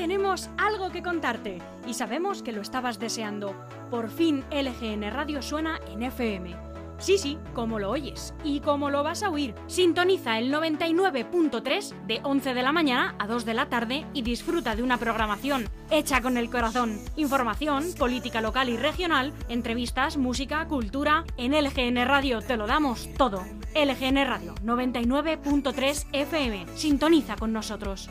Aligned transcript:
tenemos 0.00 0.48
algo 0.56 0.90
que 0.90 1.02
contarte 1.02 1.58
y 1.86 1.92
sabemos 1.92 2.42
que 2.42 2.52
lo 2.52 2.62
estabas 2.62 2.98
deseando. 2.98 3.54
Por 3.90 4.08
fin 4.08 4.42
LGN 4.50 5.10
Radio 5.10 5.42
suena 5.42 5.78
en 5.92 6.02
FM. 6.02 6.56
Sí, 6.96 7.18
sí, 7.18 7.38
como 7.52 7.78
lo 7.78 7.90
oyes 7.90 8.32
y 8.42 8.60
como 8.60 8.88
lo 8.88 9.02
vas 9.02 9.22
a 9.22 9.28
oír. 9.28 9.54
Sintoniza 9.66 10.38
el 10.38 10.50
99.3 10.50 12.06
de 12.06 12.20
11 12.22 12.54
de 12.54 12.62
la 12.62 12.72
mañana 12.72 13.14
a 13.18 13.26
2 13.26 13.44
de 13.44 13.52
la 13.52 13.68
tarde 13.68 14.06
y 14.14 14.22
disfruta 14.22 14.74
de 14.74 14.82
una 14.82 14.96
programación 14.96 15.68
hecha 15.90 16.22
con 16.22 16.38
el 16.38 16.48
corazón. 16.48 16.98
Información, 17.16 17.84
política 17.98 18.40
local 18.40 18.70
y 18.70 18.78
regional, 18.78 19.34
entrevistas, 19.50 20.16
música, 20.16 20.66
cultura. 20.66 21.24
En 21.36 21.52
LGN 21.52 22.06
Radio 22.06 22.40
te 22.40 22.56
lo 22.56 22.66
damos 22.66 23.10
todo. 23.18 23.44
LGN 23.74 24.26
Radio 24.26 24.54
99.3 24.64 26.06
FM. 26.10 26.68
Sintoniza 26.74 27.36
con 27.36 27.52
nosotros. 27.52 28.08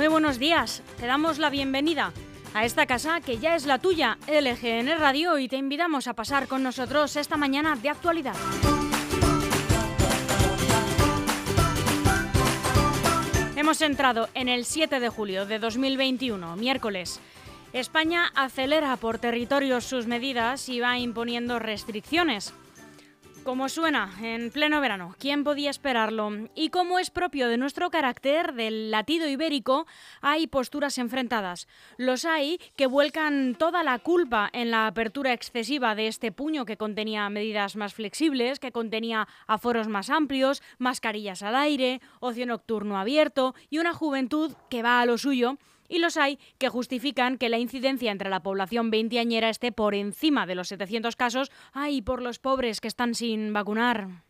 Muy 0.00 0.08
buenos 0.08 0.38
días, 0.38 0.82
te 0.98 1.06
damos 1.06 1.38
la 1.38 1.50
bienvenida 1.50 2.14
a 2.54 2.64
esta 2.64 2.86
casa 2.86 3.20
que 3.20 3.36
ya 3.36 3.54
es 3.54 3.66
la 3.66 3.78
tuya, 3.78 4.16
LGN 4.28 4.98
Radio, 4.98 5.38
y 5.38 5.46
te 5.46 5.58
invitamos 5.58 6.08
a 6.08 6.14
pasar 6.14 6.48
con 6.48 6.62
nosotros 6.62 7.16
esta 7.16 7.36
mañana 7.36 7.76
de 7.76 7.90
actualidad. 7.90 8.34
Hemos 13.56 13.82
entrado 13.82 14.30
en 14.32 14.48
el 14.48 14.64
7 14.64 15.00
de 15.00 15.08
julio 15.10 15.44
de 15.44 15.58
2021, 15.58 16.56
miércoles. 16.56 17.20
España 17.74 18.32
acelera 18.34 18.96
por 18.96 19.18
territorios 19.18 19.84
sus 19.84 20.06
medidas 20.06 20.70
y 20.70 20.80
va 20.80 20.98
imponiendo 20.98 21.58
restricciones. 21.58 22.54
Como 23.44 23.70
suena, 23.70 24.12
en 24.20 24.50
pleno 24.50 24.82
verano, 24.82 25.16
¿quién 25.18 25.44
podía 25.44 25.70
esperarlo? 25.70 26.30
Y 26.54 26.68
como 26.68 26.98
es 26.98 27.10
propio 27.10 27.48
de 27.48 27.56
nuestro 27.56 27.90
carácter, 27.90 28.52
del 28.52 28.90
latido 28.90 29.26
ibérico, 29.26 29.86
hay 30.20 30.46
posturas 30.46 30.98
enfrentadas. 30.98 31.66
Los 31.96 32.26
hay 32.26 32.60
que 32.76 32.86
vuelcan 32.86 33.54
toda 33.54 33.82
la 33.82 33.98
culpa 33.98 34.50
en 34.52 34.70
la 34.70 34.86
apertura 34.86 35.32
excesiva 35.32 35.94
de 35.94 36.06
este 36.06 36.32
puño 36.32 36.66
que 36.66 36.76
contenía 36.76 37.30
medidas 37.30 37.76
más 37.76 37.94
flexibles, 37.94 38.60
que 38.60 38.72
contenía 38.72 39.26
aforos 39.46 39.88
más 39.88 40.10
amplios, 40.10 40.62
mascarillas 40.78 41.42
al 41.42 41.56
aire, 41.56 42.02
ocio 42.20 42.44
nocturno 42.44 42.98
abierto 42.98 43.54
y 43.70 43.78
una 43.78 43.94
juventud 43.94 44.52
que 44.68 44.82
va 44.82 45.00
a 45.00 45.06
lo 45.06 45.16
suyo 45.16 45.56
y 45.90 45.98
los 45.98 46.16
hay 46.16 46.38
que 46.56 46.70
justifican 46.70 47.36
que 47.36 47.50
la 47.50 47.58
incidencia 47.58 48.12
entre 48.12 48.30
la 48.30 48.42
población 48.42 48.90
veinteañera 48.90 49.50
esté 49.50 49.72
por 49.72 49.94
encima 49.94 50.46
de 50.46 50.54
los 50.54 50.68
700 50.68 51.16
casos, 51.16 51.50
ay, 51.72 52.00
por 52.00 52.22
los 52.22 52.38
pobres 52.38 52.80
que 52.80 52.88
están 52.88 53.14
sin 53.14 53.52
vacunar. 53.52 54.29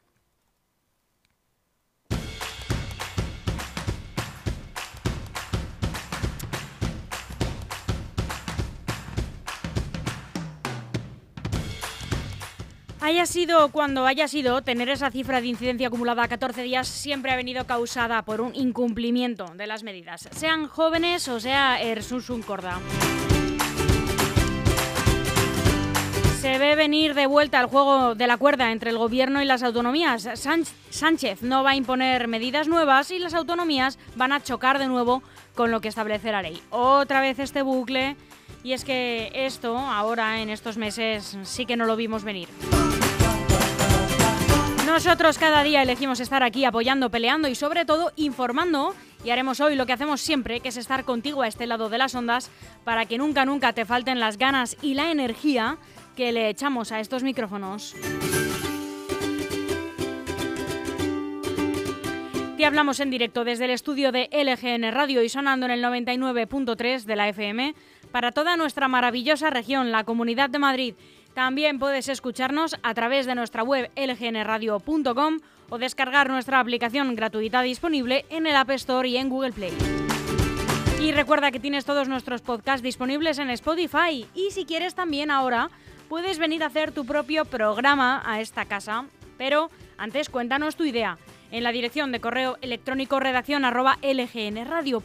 Haya 13.02 13.24
sido 13.24 13.70
cuando 13.70 14.06
haya 14.06 14.28
sido, 14.28 14.60
tener 14.60 14.90
esa 14.90 15.10
cifra 15.10 15.40
de 15.40 15.46
incidencia 15.46 15.86
acumulada 15.86 16.22
a 16.22 16.28
14 16.28 16.62
días 16.62 16.86
siempre 16.86 17.32
ha 17.32 17.36
venido 17.36 17.66
causada 17.66 18.22
por 18.22 18.42
un 18.42 18.54
incumplimiento 18.54 19.46
de 19.56 19.66
las 19.66 19.82
medidas, 19.82 20.28
sean 20.32 20.68
jóvenes 20.68 21.26
o 21.28 21.40
sea 21.40 21.80
Ersusun 21.80 22.42
Corda. 22.42 22.78
Se 26.40 26.58
ve 26.58 26.74
venir 26.74 27.14
de 27.14 27.26
vuelta 27.26 27.58
al 27.58 27.66
juego 27.66 28.14
de 28.14 28.26
la 28.26 28.36
cuerda 28.36 28.70
entre 28.70 28.90
el 28.90 28.98
gobierno 28.98 29.42
y 29.42 29.44
las 29.44 29.62
autonomías. 29.62 30.26
Sánchez 30.90 31.42
no 31.42 31.62
va 31.62 31.70
a 31.70 31.76
imponer 31.76 32.28
medidas 32.28 32.66
nuevas 32.66 33.10
y 33.10 33.18
las 33.18 33.34
autonomías 33.34 33.98
van 34.16 34.32
a 34.32 34.42
chocar 34.42 34.78
de 34.78 34.88
nuevo 34.88 35.22
con 35.54 35.70
lo 35.70 35.82
que 35.82 35.88
establece 35.88 36.32
la 36.32 36.40
ley. 36.40 36.62
Otra 36.70 37.20
vez 37.20 37.38
este 37.38 37.60
bucle 37.60 38.16
y 38.62 38.72
es 38.72 38.84
que 38.84 39.30
esto 39.34 39.76
ahora 39.76 40.40
en 40.40 40.50
estos 40.50 40.76
meses 40.76 41.38
sí 41.42 41.66
que 41.66 41.76
no 41.76 41.86
lo 41.86 41.96
vimos 41.96 42.24
venir. 42.24 42.48
Nosotros 44.86 45.38
cada 45.38 45.62
día 45.62 45.82
elegimos 45.82 46.20
estar 46.20 46.42
aquí 46.42 46.64
apoyando, 46.64 47.10
peleando 47.10 47.48
y 47.48 47.54
sobre 47.54 47.84
todo 47.84 48.12
informando 48.16 48.94
y 49.24 49.30
haremos 49.30 49.60
hoy 49.60 49.76
lo 49.76 49.86
que 49.86 49.92
hacemos 49.92 50.20
siempre, 50.20 50.60
que 50.60 50.70
es 50.70 50.76
estar 50.76 51.04
contigo 51.04 51.42
a 51.42 51.48
este 51.48 51.66
lado 51.66 51.88
de 51.88 51.98
las 51.98 52.14
ondas 52.14 52.50
para 52.84 53.06
que 53.06 53.16
nunca, 53.16 53.44
nunca 53.44 53.72
te 53.72 53.84
falten 53.84 54.18
las 54.18 54.36
ganas 54.36 54.76
y 54.82 54.94
la 54.94 55.10
energía 55.10 55.78
que 56.16 56.32
le 56.32 56.48
echamos 56.48 56.92
a 56.92 57.00
estos 57.00 57.22
micrófonos. 57.22 57.94
Te 62.60 62.66
hablamos 62.66 63.00
en 63.00 63.08
directo 63.08 63.44
desde 63.44 63.64
el 63.64 63.70
estudio 63.70 64.12
de 64.12 64.28
LGN 64.30 64.92
Radio 64.92 65.22
y 65.22 65.30
sonando 65.30 65.64
en 65.64 65.72
el 65.72 65.82
99.3 65.82 67.04
de 67.04 67.16
la 67.16 67.28
FM 67.30 67.74
para 68.10 68.32
toda 68.32 68.56
nuestra 68.56 68.88
maravillosa 68.88 69.50
región, 69.50 69.92
la 69.92 70.04
Comunidad 70.04 70.50
de 70.50 70.58
Madrid 70.58 70.94
también 71.34 71.78
puedes 71.78 72.08
escucharnos 72.08 72.76
a 72.82 72.94
través 72.94 73.26
de 73.26 73.34
nuestra 73.34 73.62
web 73.62 73.90
lgnradio.com 73.96 75.40
o 75.68 75.78
descargar 75.78 76.28
nuestra 76.28 76.58
aplicación 76.60 77.14
gratuita 77.14 77.62
disponible 77.62 78.24
en 78.30 78.46
el 78.46 78.56
App 78.56 78.70
Store 78.70 79.08
y 79.08 79.16
en 79.16 79.28
Google 79.28 79.52
Play. 79.52 79.72
Y 81.00 81.12
recuerda 81.12 81.50
que 81.50 81.60
tienes 81.60 81.84
todos 81.84 82.08
nuestros 82.08 82.42
podcasts 82.42 82.82
disponibles 82.82 83.38
en 83.38 83.48
Spotify 83.50 84.26
y 84.34 84.50
si 84.50 84.66
quieres 84.66 84.94
también 84.94 85.30
ahora 85.30 85.70
puedes 86.08 86.38
venir 86.38 86.62
a 86.62 86.66
hacer 86.66 86.92
tu 86.92 87.06
propio 87.06 87.44
programa 87.44 88.22
a 88.26 88.40
esta 88.40 88.64
casa. 88.66 89.06
Pero 89.38 89.70
antes 89.96 90.28
cuéntanos 90.28 90.76
tu 90.76 90.84
idea 90.84 91.16
en 91.50 91.62
la 91.62 91.72
dirección 91.72 92.12
de 92.12 92.20
correo 92.20 92.58
electrónico 92.60 93.18
redacción 93.20 93.64
arroba 93.64 93.96
lgnradio.com. 94.02 95.00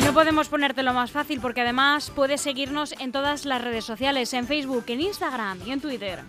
No 0.00 0.12
podemos 0.14 0.48
ponértelo 0.48 0.92
más 0.92 1.10
fácil 1.10 1.40
porque 1.40 1.62
además 1.62 2.10
puedes 2.10 2.40
seguirnos 2.40 2.92
en 2.98 3.12
todas 3.12 3.44
las 3.44 3.62
redes 3.62 3.84
sociales, 3.84 4.32
en 4.34 4.46
Facebook, 4.46 4.84
en 4.88 5.00
Instagram 5.00 5.58
y 5.66 5.72
en 5.72 5.80
Twitter. 5.80 6.20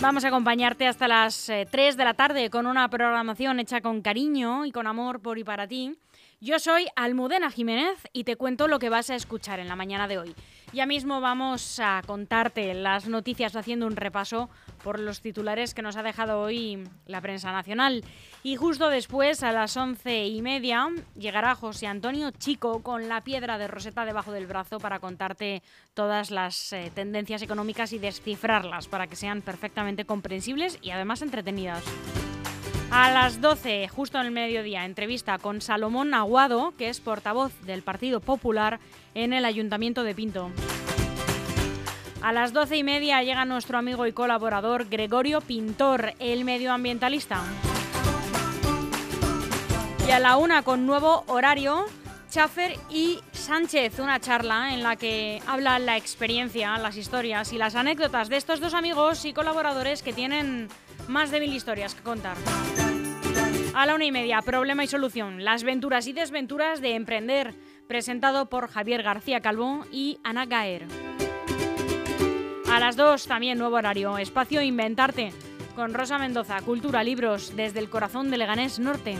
Vamos 0.00 0.24
a 0.24 0.28
acompañarte 0.28 0.86
hasta 0.86 1.08
las 1.08 1.46
3 1.46 1.74
eh, 1.74 1.96
de 1.96 2.04
la 2.04 2.14
tarde 2.14 2.50
con 2.50 2.66
una 2.66 2.88
programación 2.88 3.58
hecha 3.58 3.80
con 3.80 4.02
cariño 4.02 4.64
y 4.64 4.70
con 4.70 4.86
amor 4.86 5.20
por 5.20 5.38
y 5.38 5.44
para 5.44 5.66
ti. 5.66 5.96
Yo 6.46 6.60
soy 6.60 6.86
Almudena 6.94 7.50
Jiménez 7.50 7.98
y 8.12 8.22
te 8.22 8.36
cuento 8.36 8.68
lo 8.68 8.78
que 8.78 8.88
vas 8.88 9.10
a 9.10 9.16
escuchar 9.16 9.58
en 9.58 9.66
la 9.66 9.74
mañana 9.74 10.06
de 10.06 10.18
hoy. 10.18 10.32
Ya 10.72 10.86
mismo 10.86 11.20
vamos 11.20 11.80
a 11.80 12.02
contarte 12.06 12.72
las 12.72 13.08
noticias 13.08 13.56
haciendo 13.56 13.84
un 13.84 13.96
repaso 13.96 14.48
por 14.84 15.00
los 15.00 15.20
titulares 15.20 15.74
que 15.74 15.82
nos 15.82 15.96
ha 15.96 16.04
dejado 16.04 16.40
hoy 16.40 16.88
la 17.06 17.20
prensa 17.20 17.50
nacional. 17.50 18.04
Y 18.44 18.54
justo 18.54 18.90
después, 18.90 19.42
a 19.42 19.50
las 19.50 19.76
once 19.76 20.26
y 20.26 20.40
media, 20.40 20.86
llegará 21.16 21.56
José 21.56 21.88
Antonio 21.88 22.30
Chico 22.30 22.80
con 22.80 23.08
la 23.08 23.22
piedra 23.22 23.58
de 23.58 23.66
Roseta 23.66 24.04
debajo 24.04 24.30
del 24.30 24.46
brazo 24.46 24.78
para 24.78 25.00
contarte 25.00 25.64
todas 25.94 26.30
las 26.30 26.72
eh, 26.72 26.92
tendencias 26.94 27.42
económicas 27.42 27.92
y 27.92 27.98
descifrarlas 27.98 28.86
para 28.86 29.08
que 29.08 29.16
sean 29.16 29.42
perfectamente 29.42 30.04
comprensibles 30.04 30.78
y 30.80 30.90
además 30.90 31.22
entretenidas. 31.22 31.82
A 32.98 33.10
las 33.10 33.42
12, 33.42 33.88
justo 33.88 34.18
en 34.18 34.24
el 34.24 34.32
mediodía, 34.32 34.86
entrevista 34.86 35.36
con 35.36 35.60
Salomón 35.60 36.14
Aguado, 36.14 36.72
que 36.78 36.88
es 36.88 36.98
portavoz 36.98 37.52
del 37.66 37.82
Partido 37.82 38.20
Popular 38.20 38.80
en 39.14 39.34
el 39.34 39.44
Ayuntamiento 39.44 40.02
de 40.02 40.14
Pinto. 40.14 40.50
A 42.22 42.32
las 42.32 42.54
doce 42.54 42.78
y 42.78 42.82
media 42.82 43.22
llega 43.22 43.44
nuestro 43.44 43.76
amigo 43.76 44.06
y 44.06 44.12
colaborador 44.12 44.88
Gregorio 44.88 45.42
Pintor, 45.42 46.14
el 46.20 46.46
medioambientalista. 46.46 47.42
Y 50.08 50.10
a 50.12 50.18
la 50.18 50.38
una, 50.38 50.62
con 50.62 50.86
nuevo 50.86 51.22
horario, 51.26 51.84
Schaffer 52.30 52.78
y 52.88 53.20
Sánchez, 53.32 53.98
una 53.98 54.20
charla 54.20 54.72
en 54.72 54.82
la 54.82 54.96
que 54.96 55.42
hablan 55.46 55.84
la 55.84 55.98
experiencia, 55.98 56.78
las 56.78 56.96
historias 56.96 57.52
y 57.52 57.58
las 57.58 57.74
anécdotas 57.74 58.30
de 58.30 58.38
estos 58.38 58.58
dos 58.58 58.72
amigos 58.72 59.26
y 59.26 59.34
colaboradores 59.34 60.02
que 60.02 60.14
tienen 60.14 60.70
más 61.08 61.30
de 61.30 61.40
mil 61.40 61.52
historias 61.52 61.94
que 61.94 62.02
contar. 62.02 62.36
A 63.74 63.86
la 63.86 63.94
una 63.94 64.06
y 64.06 64.12
media, 64.12 64.40
problema 64.42 64.84
y 64.84 64.86
solución, 64.86 65.44
las 65.44 65.62
venturas 65.62 66.06
y 66.06 66.12
desventuras 66.12 66.80
de 66.80 66.94
emprender, 66.94 67.54
presentado 67.86 68.48
por 68.48 68.68
Javier 68.68 69.02
García 69.02 69.40
Calvo 69.40 69.84
y 69.92 70.18
Ana 70.24 70.46
Gaer. 70.46 70.86
A 72.70 72.80
las 72.80 72.96
dos, 72.96 73.26
también 73.26 73.58
nuevo 73.58 73.76
horario, 73.76 74.18
espacio 74.18 74.62
Inventarte, 74.62 75.32
con 75.74 75.94
Rosa 75.94 76.18
Mendoza, 76.18 76.60
Cultura, 76.62 77.04
Libros, 77.04 77.54
desde 77.54 77.80
el 77.80 77.90
corazón 77.90 78.30
de 78.30 78.38
Leganés 78.38 78.78
Norte. 78.78 79.16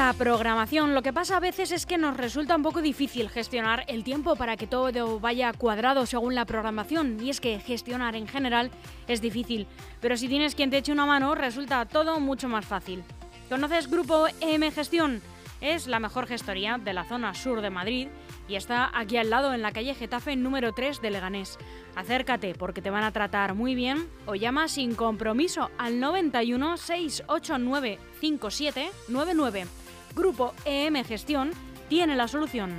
Esta 0.00 0.14
programación. 0.14 0.94
Lo 0.94 1.02
que 1.02 1.12
pasa 1.12 1.36
a 1.36 1.40
veces 1.40 1.72
es 1.72 1.84
que 1.84 1.98
nos 1.98 2.16
resulta 2.16 2.56
un 2.56 2.62
poco 2.62 2.80
difícil 2.80 3.28
gestionar 3.28 3.84
el 3.86 4.02
tiempo 4.02 4.34
para 4.34 4.56
que 4.56 4.66
todo 4.66 5.20
vaya 5.20 5.52
cuadrado 5.52 6.06
según 6.06 6.34
la 6.34 6.46
programación. 6.46 7.18
Y 7.22 7.28
es 7.28 7.38
que 7.38 7.60
gestionar 7.60 8.16
en 8.16 8.26
general 8.26 8.70
es 9.08 9.20
difícil, 9.20 9.66
pero 10.00 10.16
si 10.16 10.26
tienes 10.26 10.54
quien 10.54 10.70
te 10.70 10.78
eche 10.78 10.90
una 10.90 11.04
mano 11.04 11.34
resulta 11.34 11.84
todo 11.84 12.18
mucho 12.18 12.48
más 12.48 12.64
fácil. 12.64 13.04
¿Conoces 13.50 13.90
Grupo 13.90 14.26
EM 14.40 14.72
Gestión? 14.72 15.20
Es 15.60 15.86
la 15.86 16.00
mejor 16.00 16.26
gestoría 16.26 16.78
de 16.78 16.94
la 16.94 17.04
zona 17.04 17.34
sur 17.34 17.60
de 17.60 17.68
Madrid 17.68 18.08
y 18.48 18.54
está 18.54 18.90
aquí 18.98 19.18
al 19.18 19.28
lado 19.28 19.52
en 19.52 19.60
la 19.60 19.72
calle 19.72 19.94
Getafe 19.94 20.34
número 20.34 20.72
3 20.72 21.02
de 21.02 21.10
Leganés. 21.10 21.58
Acércate 21.94 22.54
porque 22.54 22.80
te 22.80 22.88
van 22.88 23.04
a 23.04 23.12
tratar 23.12 23.54
muy 23.54 23.74
bien 23.74 24.08
o 24.24 24.34
llama 24.34 24.66
sin 24.68 24.94
compromiso 24.94 25.70
al 25.76 26.00
91 26.00 26.78
689 26.78 27.98
5799. 28.18 29.89
Grupo 30.14 30.54
EM 30.64 31.04
Gestión 31.04 31.50
tiene 31.88 32.16
la 32.16 32.28
solución. 32.28 32.70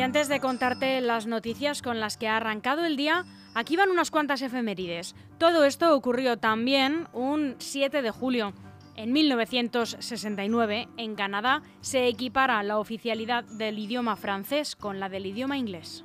Y 0.00 0.02
antes 0.02 0.28
de 0.28 0.40
contarte 0.40 1.02
las 1.02 1.26
noticias 1.26 1.82
con 1.82 2.00
las 2.00 2.16
que 2.16 2.26
ha 2.26 2.38
arrancado 2.38 2.86
el 2.86 2.96
día, 2.96 3.26
aquí 3.54 3.76
van 3.76 3.90
unas 3.90 4.10
cuantas 4.10 4.40
efemérides. 4.40 5.14
Todo 5.40 5.64
esto 5.64 5.96
ocurrió 5.96 6.36
también 6.36 7.08
un 7.14 7.54
7 7.56 8.02
de 8.02 8.10
julio. 8.10 8.52
En 8.94 9.10
1969, 9.10 10.88
en 10.98 11.14
Canadá, 11.14 11.62
se 11.80 12.08
equipara 12.08 12.62
la 12.62 12.78
oficialidad 12.78 13.44
del 13.44 13.78
idioma 13.78 14.16
francés 14.16 14.76
con 14.76 15.00
la 15.00 15.08
del 15.08 15.24
idioma 15.24 15.56
inglés. 15.56 16.04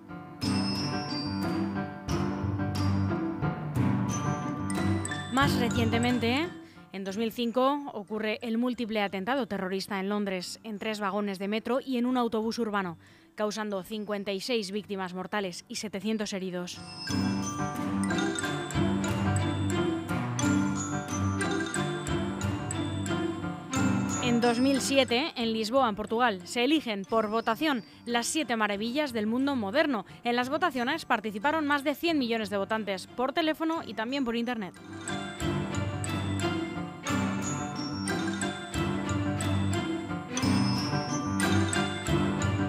Más 5.33 5.59
recientemente, 5.59 6.47
en 6.93 7.03
2005 7.03 7.91
ocurre 7.93 8.39
el 8.41 8.57
múltiple 8.57 9.01
atentado 9.01 9.49
terrorista 9.49 9.99
en 9.99 10.07
Londres 10.07 10.61
en 10.63 10.79
tres 10.79 11.01
vagones 11.01 11.39
de 11.39 11.49
metro 11.49 11.81
y 11.85 11.97
en 11.97 12.05
un 12.05 12.15
autobús 12.15 12.57
urbano 12.57 12.97
causando 13.35 13.83
56 13.83 14.71
víctimas 14.71 15.13
mortales 15.13 15.65
y 15.67 15.75
700 15.75 16.31
heridos. 16.31 16.79
En 24.35 24.41
2007, 24.41 25.31
en 25.37 25.53
Lisboa, 25.53 25.87
en 25.87 25.95
Portugal, 25.95 26.41
se 26.43 26.65
eligen 26.65 27.05
por 27.05 27.29
votación 27.29 27.85
las 28.05 28.27
siete 28.27 28.57
maravillas 28.57 29.13
del 29.13 29.27
mundo 29.27 29.55
moderno. 29.55 30.05
En 30.25 30.35
las 30.35 30.49
votaciones 30.49 31.05
participaron 31.05 31.65
más 31.65 31.85
de 31.85 31.95
100 31.95 32.19
millones 32.19 32.49
de 32.49 32.57
votantes 32.57 33.07
por 33.07 33.31
teléfono 33.31 33.81
y 33.87 33.93
también 33.93 34.25
por 34.25 34.35
Internet. 34.35 34.73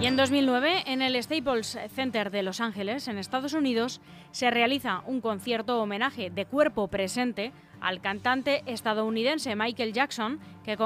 En 0.06 0.14
2009, 0.14 0.84
en 0.86 1.02
el 1.02 1.20
Staples 1.20 1.76
Center 1.92 2.30
de 2.30 2.44
Los 2.44 2.60
Ángeles, 2.60 3.08
en 3.08 3.18
Estados 3.18 3.54
Unidos, 3.54 4.00
se 4.30 4.52
realiza 4.52 5.02
un 5.04 5.20
concierto 5.20 5.82
homenaje 5.82 6.30
de 6.30 6.46
cuerpo 6.46 6.86
presente 6.86 7.52
al 7.80 8.00
cantante 8.00 8.62
estadounidense 8.66 9.56
Michael 9.56 9.92
Jackson, 9.92 10.38
que, 10.64 10.78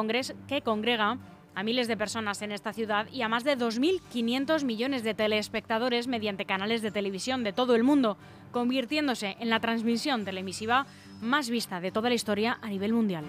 que 0.49 0.63
congrega 0.63 1.19
a 1.55 1.63
miles 1.63 1.87
de 1.87 1.99
personas 1.99 2.41
en 2.41 2.51
esta 2.51 2.73
ciudad 2.73 3.09
y 3.13 3.21
a 3.21 3.29
más 3.29 3.45
de 3.45 3.59
2.500 3.59 4.65
millones 4.65 5.03
de 5.03 5.13
telespectadores 5.13 6.09
mediante 6.09 6.47
canales 6.47 6.81
de 6.81 6.91
televisión 6.91 7.45
de 7.45 7.53
todo 7.53 7.75
el 7.75 7.85
mundo, 7.85 8.17
convirtiéndose 8.53 9.37
en 9.39 9.51
la 9.51 9.61
transmisión 9.61 10.25
televisiva 10.25 10.87
más 11.21 11.51
vista 11.51 11.79
de 11.83 11.93
toda 11.93 12.09
la 12.09 12.15
historia 12.15 12.59
a 12.63 12.69
nivel 12.69 12.95
mundial. 12.95 13.27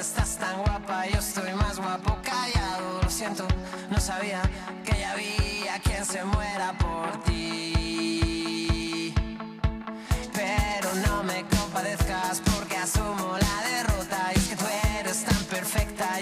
Estás 0.00 0.38
tan 0.38 0.62
guapa, 0.62 1.06
yo 1.06 1.18
estoy 1.18 1.52
más 1.54 1.78
guapo 1.78 2.16
callado. 2.22 3.02
Lo 3.02 3.10
siento, 3.10 3.46
no 3.90 4.00
sabía 4.00 4.40
que 4.84 4.98
ya 4.98 5.12
había 5.12 5.78
quien 5.82 6.04
se 6.04 6.24
muera 6.24 6.72
por 6.78 7.22
ti. 7.24 9.14
Pero 10.32 10.94
no 11.06 11.22
me 11.22 11.44
compadezcas 11.44 12.40
porque 12.40 12.76
asumo 12.76 13.36
la 13.38 13.68
derrota. 13.68 14.32
Y 14.34 14.38
es 14.38 14.48
que 14.48 14.56
tú 14.56 14.64
eres 14.98 15.24
tan 15.24 15.44
perfecta, 15.44 16.20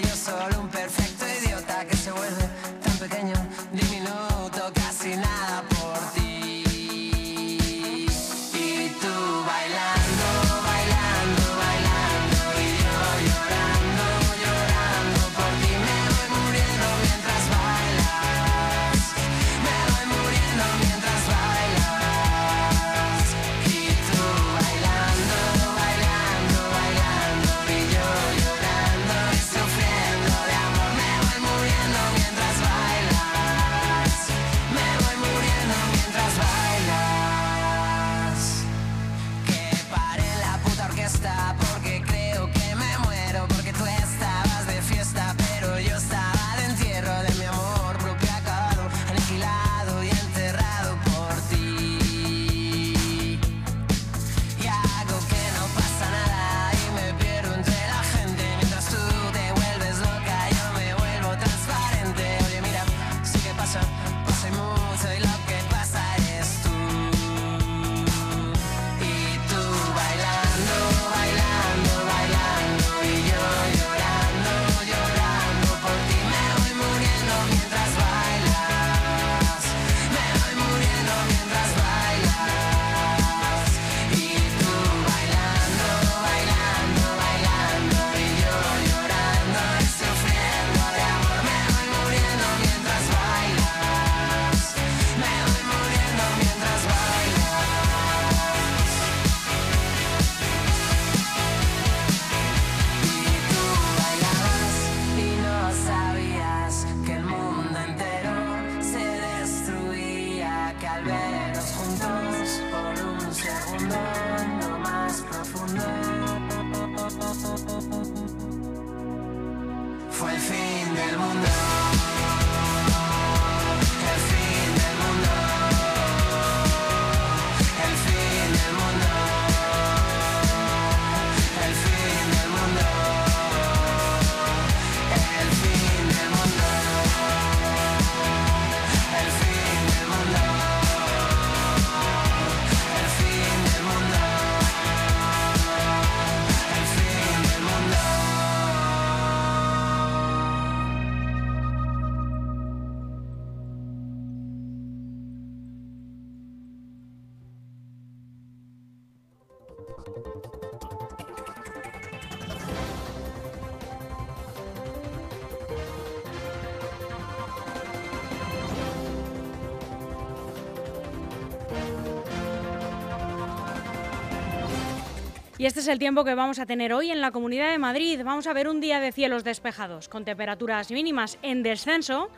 Y 175.59 175.65
este 175.65 175.81
es 175.81 175.89
el 175.89 175.99
tiempo 175.99 176.23
que 176.23 176.35
vamos 176.35 176.57
a 176.59 176.65
tener 176.65 176.93
hoy 176.93 177.11
en 177.11 177.19
la 177.19 177.31
Comunidad 177.31 177.69
de 177.69 177.77
Madrid. 177.77 178.21
Vamos 178.23 178.47
a 178.47 178.53
ver 178.53 178.69
un 178.69 178.79
día 178.79 179.01
de 179.01 179.11
cielos 179.11 179.43
despejados, 179.43 180.07
con 180.07 180.23
temperaturas 180.23 180.89
mínimas 180.89 181.37
en 181.41 181.63
descenso, 181.63 182.29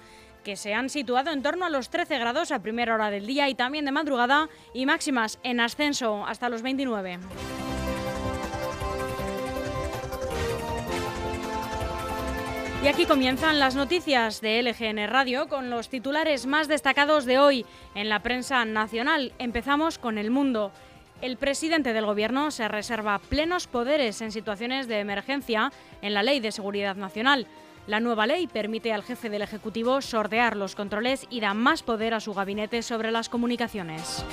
que 0.43 0.55
se 0.55 0.73
han 0.73 0.89
situado 0.89 1.29
en 1.29 1.43
torno 1.43 1.65
a 1.65 1.69
los 1.69 1.91
13 1.91 2.17
grados 2.17 2.51
a 2.51 2.63
primera 2.63 2.95
hora 2.95 3.11
del 3.11 3.27
día 3.27 3.47
y 3.47 3.53
también 3.53 3.85
de 3.85 3.91
madrugada, 3.91 4.49
y 4.73 4.87
máximas 4.87 5.37
en 5.43 5.59
ascenso 5.59 6.25
hasta 6.25 6.49
los 6.49 6.63
29. 6.63 7.19
Y 12.83 12.87
aquí 12.87 13.05
comienzan 13.05 13.59
las 13.59 13.75
noticias 13.75 14.41
de 14.41 14.63
LGN 14.63 15.07
Radio 15.07 15.47
con 15.47 15.69
los 15.69 15.89
titulares 15.89 16.47
más 16.47 16.67
destacados 16.67 17.25
de 17.25 17.37
hoy 17.37 17.67
en 17.93 18.09
la 18.09 18.23
prensa 18.23 18.65
nacional. 18.65 19.33
Empezamos 19.37 19.99
con 19.99 20.17
El 20.17 20.31
Mundo. 20.31 20.71
El 21.21 21.37
presidente 21.37 21.93
del 21.93 22.07
Gobierno 22.07 22.49
se 22.49 22.67
reserva 22.67 23.19
plenos 23.19 23.67
poderes 23.67 24.21
en 24.21 24.31
situaciones 24.31 24.87
de 24.87 24.99
emergencia 24.99 25.71
en 26.01 26.15
la 26.15 26.23
Ley 26.23 26.39
de 26.39 26.51
Seguridad 26.51 26.95
Nacional. 26.95 27.45
La 27.85 27.99
nueva 27.99 28.25
ley 28.25 28.47
permite 28.47 28.91
al 28.91 29.03
jefe 29.03 29.29
del 29.29 29.43
Ejecutivo 29.43 30.01
sortear 30.01 30.57
los 30.57 30.75
controles 30.75 31.27
y 31.29 31.39
da 31.39 31.53
más 31.53 31.83
poder 31.83 32.15
a 32.15 32.19
su 32.19 32.33
gabinete 32.33 32.81
sobre 32.81 33.11
las 33.11 33.29
comunicaciones. 33.29 34.25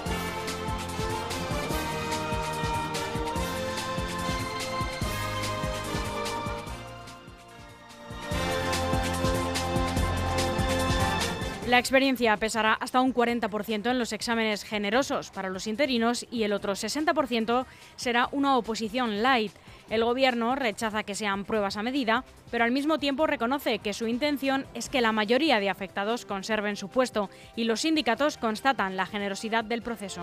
La 11.68 11.78
experiencia 11.78 12.34
pesará 12.38 12.72
hasta 12.72 13.02
un 13.02 13.12
40% 13.12 13.90
en 13.90 13.98
los 13.98 14.14
exámenes 14.14 14.64
generosos 14.64 15.30
para 15.30 15.50
los 15.50 15.66
interinos 15.66 16.26
y 16.30 16.44
el 16.44 16.54
otro 16.54 16.72
60% 16.72 17.66
será 17.94 18.30
una 18.32 18.56
oposición 18.56 19.22
light. 19.22 19.52
El 19.90 20.02
Gobierno 20.02 20.54
rechaza 20.54 21.02
que 21.02 21.14
sean 21.14 21.44
pruebas 21.44 21.76
a 21.76 21.82
medida, 21.82 22.24
pero 22.50 22.64
al 22.64 22.70
mismo 22.70 22.98
tiempo 22.98 23.26
reconoce 23.26 23.80
que 23.80 23.92
su 23.92 24.06
intención 24.06 24.64
es 24.72 24.88
que 24.88 25.02
la 25.02 25.12
mayoría 25.12 25.60
de 25.60 25.68
afectados 25.68 26.24
conserven 26.24 26.76
su 26.76 26.88
puesto 26.88 27.28
y 27.54 27.64
los 27.64 27.82
sindicatos 27.82 28.38
constatan 28.38 28.96
la 28.96 29.04
generosidad 29.04 29.62
del 29.62 29.82
proceso. 29.82 30.22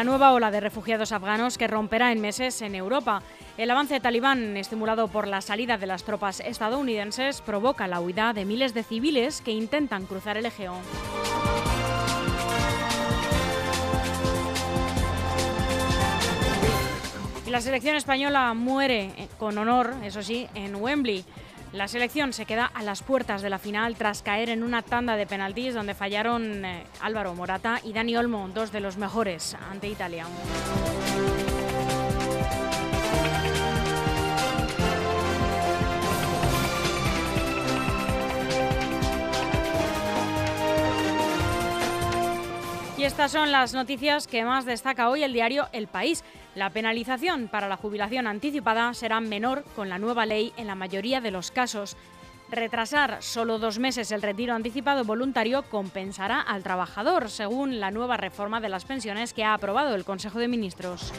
La 0.00 0.04
nueva 0.04 0.32
ola 0.32 0.50
de 0.50 0.60
refugiados 0.60 1.12
afganos 1.12 1.58
que 1.58 1.66
romperá 1.66 2.10
en 2.10 2.22
meses 2.22 2.62
en 2.62 2.74
Europa. 2.74 3.22
El 3.58 3.70
avance 3.70 4.00
talibán, 4.00 4.56
estimulado 4.56 5.08
por 5.08 5.28
la 5.28 5.42
salida 5.42 5.76
de 5.76 5.86
las 5.86 6.04
tropas 6.04 6.40
estadounidenses, 6.40 7.42
provoca 7.42 7.86
la 7.86 8.00
huida 8.00 8.32
de 8.32 8.46
miles 8.46 8.72
de 8.72 8.82
civiles 8.82 9.42
que 9.42 9.50
intentan 9.50 10.06
cruzar 10.06 10.38
el 10.38 10.46
Egeo. 10.46 10.72
La 17.50 17.60
selección 17.60 17.94
española 17.94 18.54
muere 18.54 19.10
eh, 19.18 19.28
con 19.38 19.58
honor, 19.58 19.92
eso 20.02 20.22
sí, 20.22 20.48
en 20.54 20.76
Wembley. 20.76 21.26
La 21.72 21.86
selección 21.86 22.32
se 22.32 22.46
queda 22.46 22.66
a 22.66 22.82
las 22.82 23.02
puertas 23.02 23.42
de 23.42 23.50
la 23.50 23.58
final 23.58 23.94
tras 23.94 24.22
caer 24.22 24.48
en 24.48 24.64
una 24.64 24.82
tanda 24.82 25.14
de 25.14 25.26
penaltis 25.26 25.72
donde 25.72 25.94
fallaron 25.94 26.64
eh, 26.64 26.84
Álvaro 27.00 27.34
Morata 27.34 27.80
y 27.84 27.92
Dani 27.92 28.16
Olmo, 28.16 28.48
dos 28.52 28.72
de 28.72 28.80
los 28.80 28.96
mejores 28.96 29.56
ante 29.70 29.88
Italia. 29.88 30.26
Estas 43.10 43.32
son 43.32 43.50
las 43.50 43.74
noticias 43.74 44.28
que 44.28 44.44
más 44.44 44.64
destaca 44.64 45.08
hoy 45.08 45.24
el 45.24 45.32
diario 45.32 45.66
El 45.72 45.88
País. 45.88 46.22
La 46.54 46.70
penalización 46.70 47.48
para 47.48 47.66
la 47.66 47.76
jubilación 47.76 48.28
anticipada 48.28 48.94
será 48.94 49.18
menor 49.20 49.64
con 49.74 49.88
la 49.88 49.98
nueva 49.98 50.26
ley 50.26 50.52
en 50.56 50.68
la 50.68 50.76
mayoría 50.76 51.20
de 51.20 51.32
los 51.32 51.50
casos. 51.50 51.96
Retrasar 52.50 53.20
solo 53.20 53.58
dos 53.58 53.80
meses 53.80 54.12
el 54.12 54.22
retiro 54.22 54.54
anticipado 54.54 55.04
voluntario 55.04 55.62
compensará 55.62 56.40
al 56.40 56.62
trabajador, 56.62 57.30
según 57.30 57.80
la 57.80 57.90
nueva 57.90 58.16
reforma 58.16 58.60
de 58.60 58.68
las 58.68 58.84
pensiones 58.84 59.32
que 59.32 59.42
ha 59.42 59.54
aprobado 59.54 59.96
el 59.96 60.04
Consejo 60.04 60.38
de 60.38 60.46
Ministros. 60.46 61.12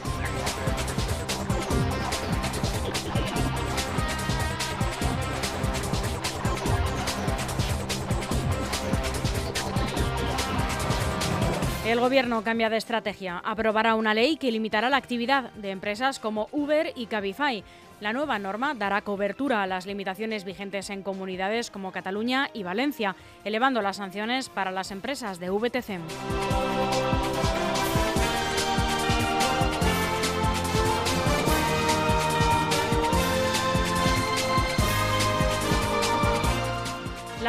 El 11.84 11.98
Gobierno 11.98 12.44
cambia 12.44 12.70
de 12.70 12.76
estrategia. 12.76 13.38
Aprobará 13.44 13.96
una 13.96 14.14
ley 14.14 14.36
que 14.36 14.52
limitará 14.52 14.88
la 14.88 14.98
actividad 14.98 15.50
de 15.54 15.70
empresas 15.70 16.20
como 16.20 16.48
Uber 16.52 16.92
y 16.94 17.06
Cabify. 17.06 17.64
La 18.00 18.12
nueva 18.12 18.38
norma 18.38 18.74
dará 18.74 19.02
cobertura 19.02 19.64
a 19.64 19.66
las 19.66 19.84
limitaciones 19.84 20.44
vigentes 20.44 20.90
en 20.90 21.02
comunidades 21.02 21.72
como 21.72 21.90
Cataluña 21.90 22.50
y 22.52 22.62
Valencia, 22.62 23.16
elevando 23.44 23.82
las 23.82 23.96
sanciones 23.96 24.48
para 24.48 24.70
las 24.70 24.92
empresas 24.92 25.40
de 25.40 25.50
VTC. 25.50 25.98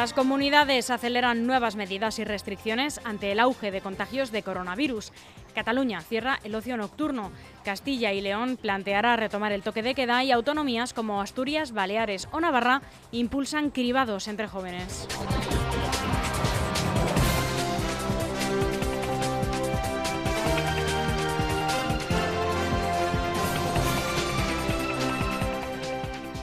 Las 0.04 0.12
comunidades 0.12 0.90
aceleran 0.90 1.46
nuevas 1.46 1.76
medidas 1.76 2.18
y 2.18 2.24
restricciones 2.24 3.00
ante 3.04 3.32
el 3.32 3.40
auge 3.40 3.70
de 3.70 3.80
contagios 3.80 4.32
de 4.32 4.42
coronavirus. 4.42 5.12
Cataluña 5.54 6.02
cierra 6.02 6.40
el 6.44 6.54
ocio 6.54 6.76
nocturno. 6.76 7.32
Castilla 7.64 8.12
y 8.12 8.20
León 8.20 8.58
planteará 8.60 9.16
retomar 9.16 9.52
el 9.52 9.62
toque 9.62 9.82
de 9.82 9.94
queda 9.94 10.22
y 10.22 10.30
autonomías 10.30 10.92
como 10.92 11.22
Asturias, 11.22 11.72
Baleares 11.72 12.28
o 12.32 12.40
Navarra 12.40 12.82
impulsan 13.12 13.70
cribados 13.70 14.28
entre 14.28 14.46
jóvenes. 14.46 15.08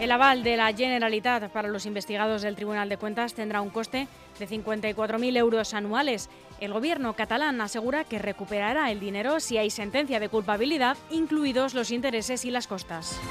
El 0.01 0.10
aval 0.10 0.41
de 0.41 0.58
la 0.58 0.74
Generalitat 0.74 1.51
para 1.51 1.67
los 1.67 1.86
investigados 1.86 2.41
del 2.41 2.55
Tribunal 2.55 2.89
de 2.89 2.98
Cuentas 2.98 3.36
tendrá 3.36 3.62
un 3.62 3.70
coste 3.70 4.08
de 4.39 4.48
54.000 4.48 5.38
euros 5.38 5.75
anuales. 5.75 6.27
El 6.60 6.74
gobierno 6.74 7.15
catalán 7.15 7.62
asegura 7.62 8.03
que 8.03 8.17
recuperará 8.17 8.89
el 8.89 9.00
dinero 9.00 9.39
si 9.39 9.60
hay 9.60 9.70
sentencia 9.70 10.20
de 10.20 10.27
culpabilidad, 10.27 10.98
incluidos 11.12 11.75
los 11.75 11.91
intereses 11.91 12.46
y 12.46 12.50
las 12.50 12.65
costas. 12.65 13.22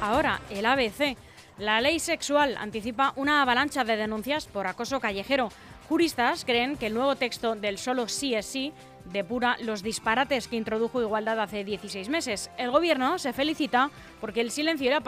Ahora, 0.00 0.40
el 0.50 0.64
ABC. 0.64 1.16
La 1.60 1.82
ley 1.82 2.00
sexual 2.00 2.56
anticipa 2.58 3.12
una 3.16 3.42
avalancha 3.42 3.84
de 3.84 3.98
denuncias 3.98 4.46
por 4.46 4.66
acoso 4.66 4.98
callejero. 4.98 5.50
Juristas 5.90 6.46
creen 6.46 6.78
que 6.78 6.86
el 6.86 6.94
nuevo 6.94 7.16
texto 7.16 7.54
del 7.54 7.76
solo 7.76 8.08
sí 8.08 8.34
es 8.34 8.46
sí 8.46 8.72
depura 9.04 9.58
los 9.60 9.82
disparates 9.82 10.48
que 10.48 10.56
introdujo 10.56 11.02
Igualdad 11.02 11.38
hace 11.38 11.62
16 11.62 12.08
meses. 12.08 12.50
El 12.56 12.70
Gobierno 12.70 13.18
se 13.18 13.34
felicita 13.34 13.90
porque 14.22 14.40
el 14.40 14.50
silencio 14.50 14.86
y 14.86 14.90
la 14.90 15.02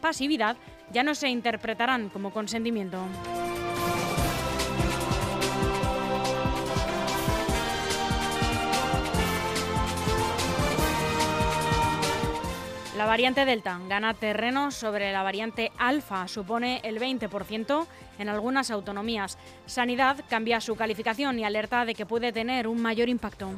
pasividad 0.00 0.56
ya 0.92 1.02
no 1.02 1.16
se 1.16 1.28
interpretarán 1.28 2.10
como 2.10 2.32
consentimiento. 2.32 2.98
La 13.02 13.08
variante 13.08 13.44
Delta 13.44 13.80
gana 13.88 14.14
terreno 14.14 14.70
sobre 14.70 15.10
la 15.10 15.24
variante 15.24 15.72
Alfa, 15.76 16.28
supone 16.28 16.80
el 16.84 17.00
20% 17.00 17.86
en 18.20 18.28
algunas 18.28 18.70
autonomías. 18.70 19.38
Sanidad 19.66 20.24
cambia 20.28 20.60
su 20.60 20.76
calificación 20.76 21.36
y 21.36 21.44
alerta 21.44 21.84
de 21.84 21.96
que 21.96 22.06
puede 22.06 22.30
tener 22.30 22.68
un 22.68 22.80
mayor 22.80 23.08
impacto. 23.08 23.50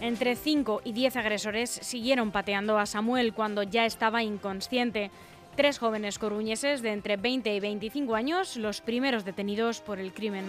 Entre 0.00 0.34
5 0.34 0.80
y 0.84 0.92
10 0.92 1.16
agresores 1.16 1.70
siguieron 1.70 2.30
pateando 2.32 2.78
a 2.78 2.86
Samuel 2.86 3.34
cuando 3.34 3.62
ya 3.62 3.84
estaba 3.84 4.22
inconsciente. 4.22 5.10
Tres 5.56 5.78
jóvenes 5.78 6.18
coruñeses 6.18 6.82
de 6.82 6.92
entre 6.92 7.16
20 7.16 7.54
y 7.54 7.60
25 7.60 8.14
años, 8.14 8.56
los 8.56 8.80
primeros 8.80 9.24
detenidos 9.24 9.80
por 9.80 9.98
el 9.98 10.12
crimen. 10.12 10.44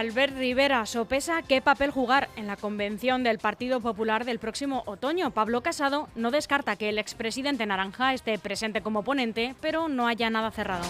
Albert 0.00 0.34
Rivera 0.38 0.86
sopesa 0.86 1.42
qué 1.42 1.60
papel 1.60 1.90
jugar 1.90 2.30
en 2.36 2.46
la 2.46 2.56
convención 2.56 3.22
del 3.22 3.38
Partido 3.38 3.82
Popular 3.82 4.24
del 4.24 4.38
próximo 4.38 4.82
otoño. 4.86 5.30
Pablo 5.32 5.60
Casado 5.60 6.08
no 6.14 6.30
descarta 6.30 6.76
que 6.76 6.88
el 6.88 6.98
expresidente 6.98 7.66
Naranja 7.66 8.14
esté 8.14 8.38
presente 8.38 8.80
como 8.80 9.04
ponente, 9.04 9.54
pero 9.60 9.90
no 9.90 10.06
haya 10.06 10.30
nada 10.30 10.50
cerrado. 10.52 10.86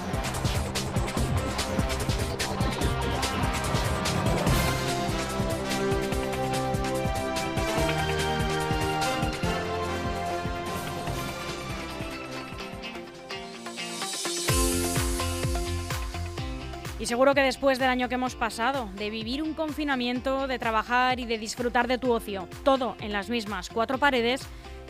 Seguro 17.10 17.34
que 17.34 17.42
después 17.42 17.80
del 17.80 17.88
año 17.88 18.08
que 18.08 18.14
hemos 18.14 18.36
pasado, 18.36 18.88
de 18.94 19.10
vivir 19.10 19.42
un 19.42 19.52
confinamiento, 19.52 20.46
de 20.46 20.60
trabajar 20.60 21.18
y 21.18 21.26
de 21.26 21.38
disfrutar 21.38 21.88
de 21.88 21.98
tu 21.98 22.12
ocio, 22.12 22.48
todo 22.62 22.94
en 23.00 23.10
las 23.10 23.28
mismas 23.28 23.68
cuatro 23.68 23.98
paredes, 23.98 24.42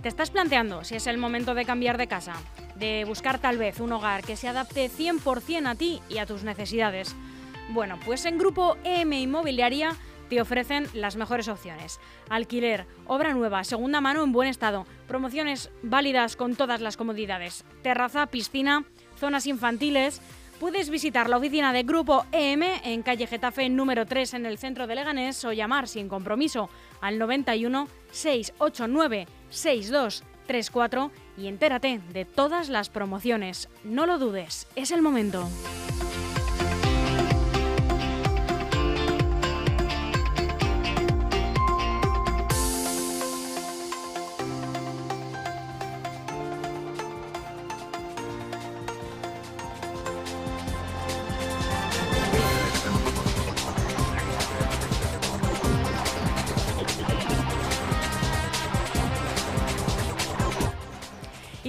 te 0.02 0.08
estás 0.10 0.30
planteando 0.30 0.84
si 0.84 0.96
es 0.96 1.06
el 1.06 1.16
momento 1.16 1.54
de 1.54 1.64
cambiar 1.64 1.96
de 1.96 2.08
casa, 2.08 2.34
de 2.74 3.06
buscar 3.06 3.38
tal 3.38 3.56
vez 3.56 3.80
un 3.80 3.92
hogar 3.92 4.22
que 4.22 4.36
se 4.36 4.48
adapte 4.48 4.90
100% 4.90 5.66
a 5.66 5.74
ti 5.76 6.02
y 6.10 6.18
a 6.18 6.26
tus 6.26 6.44
necesidades. 6.44 7.16
Bueno, 7.70 7.98
pues 8.04 8.26
en 8.26 8.36
Grupo 8.36 8.76
EM 8.84 9.14
Inmobiliaria 9.14 9.96
te 10.28 10.42
ofrecen 10.42 10.88
las 10.92 11.16
mejores 11.16 11.48
opciones. 11.48 12.00
Alquiler, 12.28 12.86
obra 13.06 13.32
nueva, 13.32 13.64
segunda 13.64 14.02
mano 14.02 14.22
en 14.24 14.32
buen 14.32 14.50
estado, 14.50 14.86
promociones 15.08 15.70
válidas 15.82 16.36
con 16.36 16.54
todas 16.54 16.82
las 16.82 16.98
comodidades, 16.98 17.64
terraza, 17.82 18.26
piscina, 18.26 18.84
zonas 19.16 19.46
infantiles, 19.46 20.20
Puedes 20.60 20.90
visitar 20.90 21.30
la 21.30 21.38
oficina 21.38 21.72
de 21.72 21.84
Grupo 21.84 22.26
EM 22.32 22.62
en 22.84 23.02
calle 23.02 23.26
Getafe 23.26 23.70
número 23.70 24.04
3 24.04 24.34
en 24.34 24.44
el 24.44 24.58
centro 24.58 24.86
de 24.86 24.94
Leganés 24.94 25.42
o 25.46 25.54
llamar 25.54 25.88
sin 25.88 26.06
compromiso 26.06 26.68
al 27.00 27.18
91 27.18 27.88
689 28.10 29.26
6234 29.48 31.10
y 31.38 31.46
entérate 31.46 32.02
de 32.12 32.26
todas 32.26 32.68
las 32.68 32.90
promociones. 32.90 33.70
No 33.84 34.04
lo 34.04 34.18
dudes, 34.18 34.68
es 34.76 34.90
el 34.90 35.00
momento. 35.00 35.48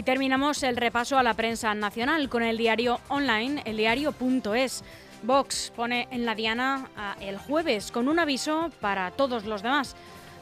Y 0.02 0.04
terminamos 0.04 0.64
el 0.64 0.78
repaso 0.78 1.20
a 1.20 1.22
la 1.22 1.36
prensa 1.36 1.76
nacional 1.76 2.28
con 2.28 2.42
el 2.42 2.58
diario 2.58 3.00
online, 3.08 3.62
el 3.66 3.78
diario.es. 3.78 4.84
Vox 5.22 5.72
pone 5.76 6.08
en 6.10 6.26
la 6.26 6.34
diana 6.34 6.90
el 7.20 7.38
jueves 7.38 7.92
con 7.92 8.08
un 8.08 8.18
aviso 8.18 8.72
para 8.80 9.12
todos 9.12 9.46
los 9.46 9.62
demás. 9.62 9.96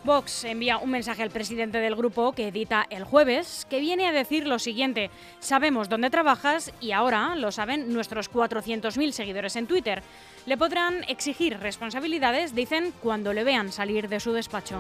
Vox 0.06 0.46
envía 0.46 0.78
un 0.78 0.92
mensaje 0.92 1.24
al 1.24 1.30
presidente 1.30 1.80
del 1.80 1.98
grupo 1.98 2.32
que 2.32 2.48
edita 2.48 2.88
el 2.90 3.04
jueves, 3.04 3.68
que 3.70 3.82
viene 3.82 4.08
a 4.08 4.14
decir 4.14 4.48
lo 4.48 4.60
siguiente, 4.60 5.12
sabemos 5.40 5.90
dónde 5.90 6.10
trabajas 6.10 6.72
y 6.80 6.94
ahora 6.94 7.36
lo 7.36 7.52
saben 7.52 7.92
nuestros 7.92 8.32
400.000 8.32 9.12
seguidores 9.12 9.58
en 9.58 9.68
Twitter. 9.68 10.04
Le 10.46 10.56
podrán 10.56 11.04
exigir 11.10 11.60
responsabilidades, 11.60 12.56
dicen, 12.56 12.94
cuando 13.04 13.34
le 13.34 13.44
vean 13.44 13.74
salir 13.74 14.08
de 14.08 14.22
su 14.22 14.32
despacho. 14.32 14.80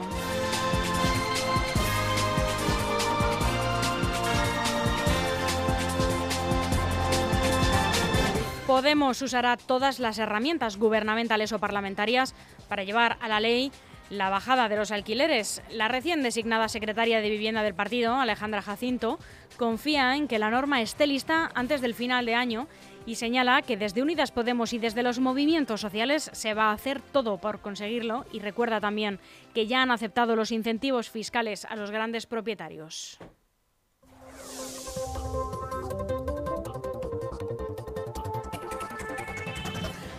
Podemos 8.69 9.19
usará 9.23 9.57
todas 9.57 9.97
las 9.97 10.19
herramientas 10.19 10.77
gubernamentales 10.77 11.51
o 11.53 11.57
parlamentarias 11.57 12.35
para 12.67 12.83
llevar 12.83 13.17
a 13.19 13.27
la 13.27 13.39
ley 13.39 13.71
la 14.11 14.29
bajada 14.29 14.69
de 14.69 14.75
los 14.75 14.91
alquileres. 14.91 15.63
La 15.71 15.87
recién 15.87 16.21
designada 16.21 16.69
secretaria 16.69 17.19
de 17.19 17.31
Vivienda 17.31 17.63
del 17.63 17.73
partido, 17.73 18.13
Alejandra 18.13 18.61
Jacinto, 18.61 19.17
confía 19.57 20.15
en 20.15 20.27
que 20.27 20.37
la 20.37 20.51
norma 20.51 20.83
esté 20.83 21.07
lista 21.07 21.49
antes 21.55 21.81
del 21.81 21.95
final 21.95 22.27
de 22.27 22.35
año 22.35 22.67
y 23.07 23.15
señala 23.15 23.63
que 23.63 23.75
desde 23.75 24.03
Unidas 24.03 24.31
Podemos 24.31 24.71
y 24.71 24.77
desde 24.77 25.01
los 25.01 25.17
movimientos 25.17 25.81
sociales 25.81 26.29
se 26.31 26.53
va 26.53 26.65
a 26.65 26.73
hacer 26.73 27.01
todo 27.01 27.39
por 27.39 27.61
conseguirlo 27.61 28.27
y 28.31 28.37
recuerda 28.37 28.79
también 28.79 29.19
que 29.55 29.65
ya 29.65 29.81
han 29.81 29.89
aceptado 29.89 30.35
los 30.35 30.51
incentivos 30.51 31.09
fiscales 31.09 31.65
a 31.65 31.75
los 31.75 31.89
grandes 31.89 32.27
propietarios. 32.27 33.17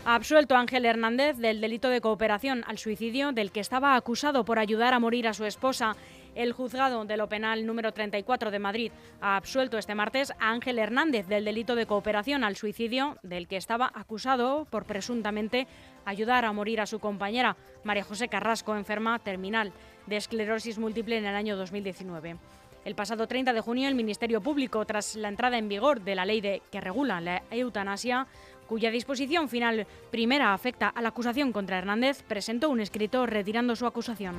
Ha 0.07 0.15
absuelto 0.15 0.57
Ángel 0.57 0.87
Hernández 0.87 1.37
del 1.37 1.61
delito 1.61 1.91
de 1.91 2.01
cooperación 2.01 2.65
al 2.67 2.79
suicidio 2.79 3.33
del 3.33 3.53
que 3.53 3.61
estaba 3.61 3.97
acusado 3.97 4.47
por 4.47 4.59
ayudar 4.59 4.95
a 4.95 4.99
morir 4.99 5.29
a 5.29 5.35
su 5.35 5.45
esposa. 5.45 5.95
El 6.35 6.53
juzgado 6.53 7.05
de 7.05 7.19
lo 7.19 7.29
penal 7.29 7.67
número 7.67 7.93
34 7.93 8.51
de 8.51 8.59
Madrid 8.59 8.93
ha 9.21 9.37
absuelto 9.37 9.77
este 9.77 9.95
martes 9.95 10.33
a 10.41 10.53
Ángel 10.53 10.79
Hernández 10.79 11.27
del 11.27 11.45
delito 11.45 11.75
de 11.75 11.85
cooperación 11.85 12.45
al 12.45 12.57
suicidio 12.57 13.19
del 13.23 13.47
que 13.47 13.59
estaba 13.59 13.93
acusado 13.95 14.67
por 14.71 14.87
presuntamente 14.87 15.67
ayudar 16.07 16.47
a 16.47 16.53
morir 16.53 16.81
a 16.81 16.87
su 16.87 16.99
compañera 16.99 17.57
María 17.85 18.05
José 18.05 18.29
Carrasco, 18.29 18.77
enferma 18.77 19.19
terminal 19.19 19.71
de 20.07 20.17
esclerosis 20.17 20.79
múltiple 20.79 21.19
en 21.19 21.27
el 21.27 21.35
año 21.35 21.57
2019. 21.57 22.39
El 22.83 22.95
pasado 22.95 23.27
30 23.27 23.53
de 23.53 23.61
junio, 23.61 23.89
el 23.89 23.95
Ministerio 23.95 24.41
Público, 24.41 24.87
tras 24.87 25.15
la 25.15 25.29
entrada 25.29 25.59
en 25.59 25.69
vigor 25.69 26.01
de 26.01 26.15
la 26.15 26.25
ley 26.25 26.41
de, 26.41 26.63
que 26.73 26.81
regula 26.81 27.21
la 27.21 27.43
eutanasia, 27.51 28.27
cuya 28.71 28.93
disposición 28.93 29.49
final 29.49 29.85
primera 30.13 30.55
afecta 30.55 30.89
a 30.89 31.03
la 31.03 31.09
acusación 31.09 31.51
contra 31.51 31.77
Hernández, 31.77 32.23
presentó 32.23 32.71
un 32.71 32.79
escrito 32.79 33.27
retirando 33.27 33.75
su 33.75 33.85
acusación. 33.85 34.37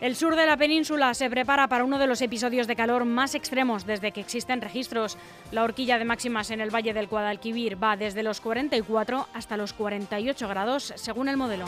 El 0.00 0.16
sur 0.16 0.36
de 0.36 0.46
la 0.46 0.56
península 0.56 1.12
se 1.12 1.28
prepara 1.28 1.68
para 1.68 1.84
uno 1.84 1.98
de 1.98 2.06
los 2.06 2.22
episodios 2.22 2.66
de 2.66 2.74
calor 2.74 3.04
más 3.04 3.34
extremos 3.34 3.84
desde 3.84 4.12
que 4.12 4.22
existen 4.22 4.62
registros. 4.62 5.18
La 5.52 5.64
horquilla 5.64 5.98
de 5.98 6.06
máximas 6.06 6.50
en 6.50 6.62
el 6.62 6.74
Valle 6.74 6.94
del 6.94 7.08
Guadalquivir 7.08 7.76
va 7.76 7.98
desde 7.98 8.22
los 8.22 8.40
44 8.40 9.28
hasta 9.34 9.58
los 9.58 9.74
48 9.74 10.48
grados 10.48 10.94
según 10.96 11.28
el 11.28 11.36
modelo. 11.36 11.66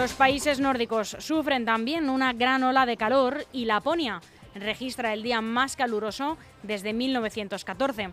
Los 0.00 0.14
países 0.14 0.60
nórdicos 0.60 1.14
sufren 1.18 1.66
también 1.66 2.08
una 2.08 2.32
gran 2.32 2.62
ola 2.62 2.86
de 2.86 2.96
calor 2.96 3.44
y 3.52 3.66
Laponia 3.66 4.22
registra 4.54 5.12
el 5.12 5.22
día 5.22 5.42
más 5.42 5.76
caluroso 5.76 6.38
desde 6.62 6.94
1914. 6.94 8.08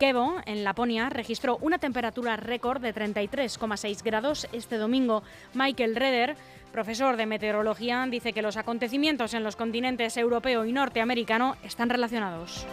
Kevo, 0.00 0.38
en 0.46 0.64
Laponia, 0.64 1.10
registró 1.10 1.56
una 1.58 1.78
temperatura 1.78 2.36
récord 2.36 2.82
de 2.82 2.92
33,6 2.92 4.02
grados 4.02 4.48
este 4.50 4.78
domingo. 4.78 5.22
Michael 5.54 5.94
Reder, 5.94 6.36
profesor 6.72 7.16
de 7.16 7.26
meteorología, 7.26 8.04
dice 8.10 8.32
que 8.32 8.42
los 8.42 8.56
acontecimientos 8.56 9.32
en 9.32 9.44
los 9.44 9.54
continentes 9.54 10.16
europeo 10.16 10.64
y 10.64 10.72
norteamericano 10.72 11.54
están 11.62 11.88
relacionados. 11.88 12.66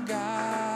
my 0.00 0.06
God. 0.06 0.67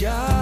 job. 0.00 0.39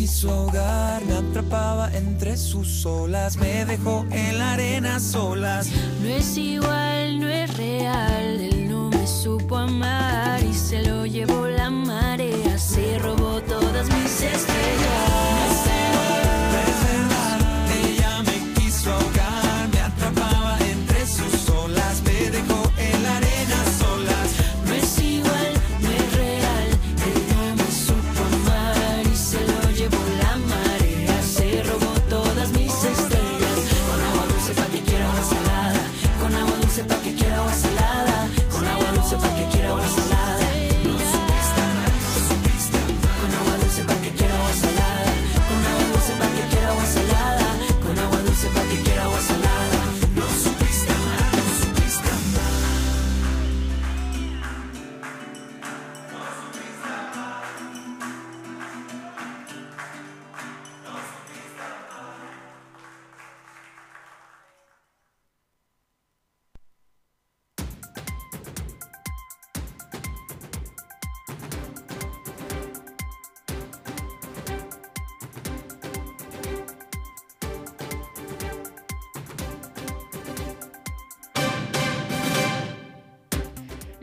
quiso 0.00 0.30
ahogar, 0.30 1.04
me 1.04 1.12
atrapaba 1.14 1.90
entre 1.92 2.34
sus 2.38 2.86
olas, 2.86 3.36
me 3.36 3.66
dejó 3.66 4.06
en 4.10 4.38
la 4.38 4.54
arena 4.54 4.98
solas. 4.98 5.68
No 6.00 6.08
es 6.08 6.38
igual, 6.38 7.20
no 7.20 7.28
es 7.28 7.54
real, 7.58 8.40
él 8.40 8.66
no 8.66 8.88
me 8.88 9.06
supo 9.06 9.58
amar 9.58 10.42
y 10.42 10.54
se 10.54 10.82
lo 10.84 11.04
llevó 11.04 11.46
la 11.48 11.68
marea, 11.68 12.56
se 12.56 12.98
robó 12.98 13.42
todas 13.42 13.88
mis 13.88 14.22
estrellas. 14.22 15.09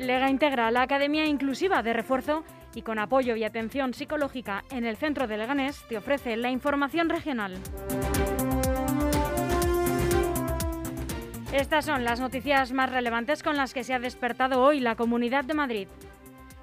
Lega 0.07 0.29
integra 0.29 0.71
la 0.71 0.83
Academia 0.83 1.25
Inclusiva 1.25 1.83
de 1.83 1.91
Refuerzo 1.91 2.45
y 2.73 2.81
con 2.81 2.97
apoyo 2.97 3.35
y 3.35 3.43
atención 3.43 3.93
psicológica 3.93 4.63
en 4.71 4.85
el 4.85 4.95
centro 4.95 5.27
de 5.27 5.35
Leganés 5.35 5.83
te 5.89 5.97
ofrece 5.97 6.37
la 6.37 6.49
información 6.49 7.09
regional. 7.09 7.57
Estas 11.51 11.83
son 11.83 12.05
las 12.05 12.21
noticias 12.21 12.71
más 12.71 12.89
relevantes 12.89 13.43
con 13.43 13.57
las 13.57 13.73
que 13.73 13.83
se 13.83 13.93
ha 13.93 13.99
despertado 13.99 14.63
hoy 14.63 14.79
la 14.79 14.95
Comunidad 14.95 15.43
de 15.43 15.53
Madrid. 15.55 15.87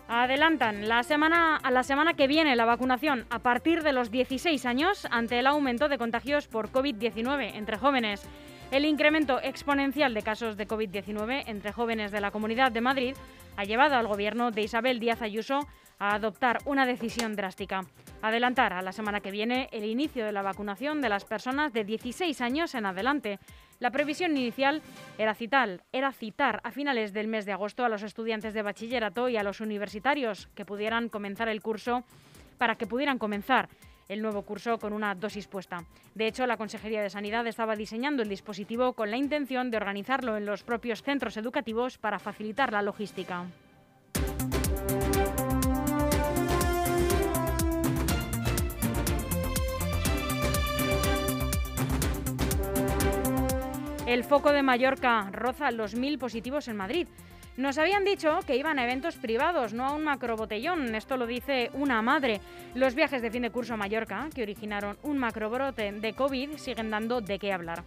Adelantan 0.09 0.89
la 0.89 1.03
semana, 1.03 1.57
a 1.57 1.71
la 1.71 1.83
semana 1.83 2.15
que 2.15 2.27
viene 2.27 2.57
la 2.57 2.65
vacunación 2.65 3.27
a 3.29 3.41
partir 3.41 3.83
de 3.83 3.93
los 3.93 4.11
16 4.11 4.65
años 4.65 5.07
ante 5.11 5.39
el 5.39 5.47
aumento 5.47 5.91
de 5.91 5.99
contagios 5.99 6.49
por 6.49 6.73
COVID-19 6.73 7.57
entre 7.57 7.77
jóvenes. 7.77 8.27
El 8.71 8.85
incremento 8.85 9.41
exponencial 9.41 10.15
de 10.15 10.23
casos 10.23 10.57
de 10.57 10.67
COVID-19 10.67 11.45
entre 11.47 11.73
jóvenes 11.73 12.11
de 12.11 12.21
la 12.21 12.31
Comunidad 12.31 12.73
de 12.73 12.81
Madrid 12.81 13.15
ha 13.57 13.65
llevado 13.65 13.95
al 13.95 14.09
gobierno 14.09 14.51
de 14.51 14.63
Isabel 14.63 14.99
Díaz 14.99 15.23
Ayuso 15.23 15.61
a 15.99 16.15
adoptar 16.15 16.59
una 16.65 16.87
decisión 16.87 17.37
drástica. 17.37 17.83
Adelantar 18.21 18.73
a 18.73 18.83
la 18.83 18.93
semana 18.93 19.21
que 19.21 19.31
viene 19.31 19.69
el 19.71 19.85
inicio 19.85 20.25
de 20.25 20.33
la 20.33 20.43
vacunación 20.43 21.01
de 21.01 21.09
las 21.09 21.25
personas 21.25 21.73
de 21.73 21.85
16 21.85 22.41
años 22.41 22.75
en 22.75 22.87
adelante. 22.87 23.39
La 23.79 23.91
previsión 23.91 24.37
inicial 24.37 24.83
era 25.19 25.35
citar, 25.35 25.85
era 25.93 26.13
citar 26.13 26.61
a 26.65 26.73
finales 26.73 27.13
del 27.13 27.29
mes 27.29 27.45
de 27.45 27.53
agosto 27.53 27.85
a 27.85 27.89
los 27.89 28.03
estudiantes 28.03 28.55
de 28.55 28.63
bachillerato 28.63 29.29
y 29.29 29.37
a 29.37 29.45
los 29.45 29.61
universitarios 29.61 30.49
que 30.55 30.65
pudieran 30.65 31.09
comenzar 31.09 31.49
el 31.49 31.63
curso 31.63 32.05
para 32.59 32.77
que 32.77 32.87
pudieran 32.87 33.19
comenzar 33.19 33.69
el 34.09 34.23
nuevo 34.23 34.43
curso 34.43 34.79
con 34.79 34.93
una 34.93 35.15
dosis 35.15 35.47
puesta. 35.47 35.85
De 36.15 36.27
hecho, 36.27 36.47
la 36.47 36.57
Consejería 36.57 37.03
de 37.03 37.11
Sanidad 37.11 37.47
estaba 37.47 37.77
diseñando 37.77 38.23
el 38.23 38.29
dispositivo 38.29 38.93
con 38.93 39.11
la 39.11 39.17
intención 39.17 39.71
de 39.71 39.77
organizarlo 39.77 40.37
en 40.37 40.47
los 40.47 40.63
propios 40.63 41.03
centros 41.03 41.37
educativos 41.37 41.99
para 41.99 42.19
facilitar 42.19 42.73
la 42.73 42.83
logística. 42.83 43.47
El 54.07 54.23
foco 54.23 54.53
de 54.53 54.63
Mallorca 54.63 55.29
roza 55.33 55.71
los 55.73 55.97
mil 55.97 56.19
positivos 56.19 56.69
en 56.69 56.77
Madrid. 56.77 57.09
Nos 57.57 57.79
habían 57.79 58.05
dicho 58.05 58.41
que 58.47 58.57
iban 58.57 58.81
a 58.81 58.85
eventos 58.85 59.15
privados, 59.15 59.73
no 59.73 59.87
a 59.87 59.93
un 59.93 60.03
macrobotellón. 60.03 60.93
Esto 60.97 61.17
lo 61.17 61.25
dice 61.25 61.71
una 61.73 62.03
madre. 62.03 62.41
Los 62.75 62.97
viajes 62.97 63.23
de 63.23 63.31
fin 63.31 63.43
de 63.43 63.51
curso 63.51 63.75
a 63.75 63.77
Mallorca, 63.77 64.29
que 64.35 64.43
originaron 64.43 64.99
un 65.05 65.19
macrobrote 65.19 65.93
de 65.93 66.13
COVID, 66.15 66.57
siguen 66.57 66.91
dando 66.91 67.21
de 67.21 67.39
qué 67.39 67.53
hablar. 67.53 67.85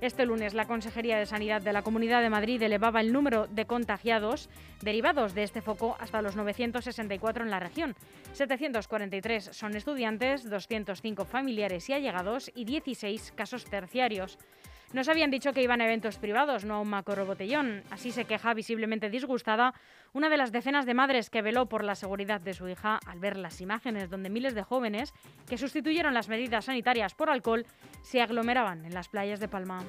Este 0.00 0.24
lunes 0.24 0.54
la 0.54 0.68
Consejería 0.68 1.18
de 1.18 1.26
Sanidad 1.26 1.60
de 1.60 1.72
la 1.72 1.82
Comunidad 1.82 2.22
de 2.22 2.30
Madrid 2.30 2.62
elevaba 2.62 3.00
el 3.00 3.12
número 3.12 3.48
de 3.48 3.64
contagiados 3.64 4.48
derivados 4.80 5.34
de 5.34 5.42
este 5.42 5.62
foco 5.62 5.96
hasta 5.98 6.22
los 6.22 6.36
964 6.36 7.42
en 7.42 7.50
la 7.50 7.58
región. 7.58 7.96
743 8.34 9.50
son 9.50 9.74
estudiantes, 9.74 10.48
205 10.48 11.24
familiares 11.24 11.88
y 11.88 11.94
allegados 11.94 12.52
y 12.54 12.64
16 12.64 13.32
casos 13.34 13.64
terciarios. 13.64 14.38
Nos 14.94 15.08
habían 15.08 15.30
dicho 15.30 15.52
que 15.52 15.62
iban 15.62 15.82
a 15.82 15.84
eventos 15.84 16.16
privados, 16.16 16.64
no 16.64 16.76
a 16.76 16.80
un 16.80 16.88
macro 16.88 17.26
botellón. 17.26 17.82
Así 17.90 18.10
se 18.10 18.24
queja 18.24 18.54
visiblemente 18.54 19.10
disgustada 19.10 19.74
una 20.14 20.30
de 20.30 20.38
las 20.38 20.50
decenas 20.50 20.86
de 20.86 20.94
madres 20.94 21.28
que 21.28 21.42
veló 21.42 21.66
por 21.66 21.84
la 21.84 21.94
seguridad 21.94 22.40
de 22.40 22.54
su 22.54 22.68
hija 22.68 22.98
al 23.06 23.20
ver 23.20 23.36
las 23.36 23.60
imágenes 23.60 24.08
donde 24.08 24.30
miles 24.30 24.54
de 24.54 24.62
jóvenes 24.62 25.12
que 25.46 25.58
sustituyeron 25.58 26.14
las 26.14 26.30
medidas 26.30 26.64
sanitarias 26.64 27.14
por 27.14 27.28
alcohol 27.28 27.66
se 28.00 28.22
aglomeraban 28.22 28.86
en 28.86 28.94
las 28.94 29.08
playas 29.08 29.40
de 29.40 29.48
Palma. 29.48 29.84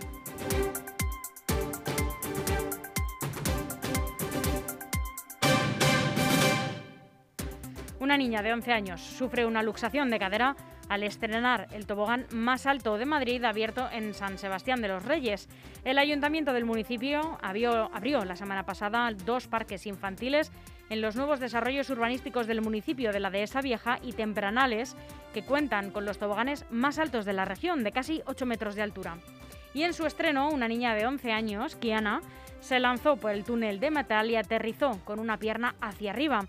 Una 8.01 8.17
niña 8.17 8.41
de 8.41 8.51
11 8.51 8.73
años 8.73 9.01
sufre 9.01 9.45
una 9.45 9.63
luxación 9.63 10.09
de 10.09 10.19
cadera 10.19 10.55
al 10.89 11.03
estrenar 11.03 11.67
el 11.71 11.85
tobogán 11.85 12.25
más 12.31 12.65
alto 12.65 12.97
de 12.97 13.05
Madrid 13.05 13.43
abierto 13.45 13.87
en 13.91 14.13
San 14.13 14.37
Sebastián 14.37 14.81
de 14.81 14.89
los 14.89 15.05
Reyes. 15.05 15.47
El 15.85 15.99
ayuntamiento 15.99 16.51
del 16.51 16.65
municipio 16.65 17.37
abrió, 17.41 18.25
la 18.25 18.35
semana 18.35 18.65
pasada 18.65 19.09
dos 19.25 19.47
parques 19.47 19.85
infantiles 19.85 20.51
en 20.89 21.01
los 21.01 21.15
nuevos 21.15 21.39
desarrollos 21.39 21.89
urbanísticos 21.89 22.47
del 22.47 22.61
municipio 22.61 23.13
de 23.13 23.19
la 23.19 23.29
Dehesa 23.29 23.61
Vieja 23.61 23.99
y 24.01 24.13
Tempranales, 24.13 24.97
que 25.33 25.43
cuentan 25.43 25.91
con 25.91 26.05
los 26.05 26.17
toboganes 26.17 26.65
más 26.71 26.97
altos 26.97 27.25
de 27.25 27.33
la 27.33 27.45
región, 27.45 27.83
de 27.83 27.91
casi 27.91 28.23
8 28.25 28.45
metros 28.47 28.75
de 28.75 28.81
altura. 28.81 29.17
Y 29.75 29.83
en 29.83 29.93
su 29.93 30.07
estreno, 30.07 30.49
una 30.49 30.67
niña 30.67 30.95
de 30.95 31.05
11 31.05 31.31
años, 31.31 31.75
Kiana, 31.75 32.21
se 32.59 32.79
lanzó 32.79 33.17
por 33.17 33.31
el 33.31 33.43
túnel 33.43 33.79
de 33.79 33.91
metal 33.91 34.29
y 34.31 34.35
aterrizó 34.35 34.99
con 35.05 35.19
una 35.19 35.37
pierna 35.37 35.75
hacia 35.79 36.11
arriba. 36.11 36.47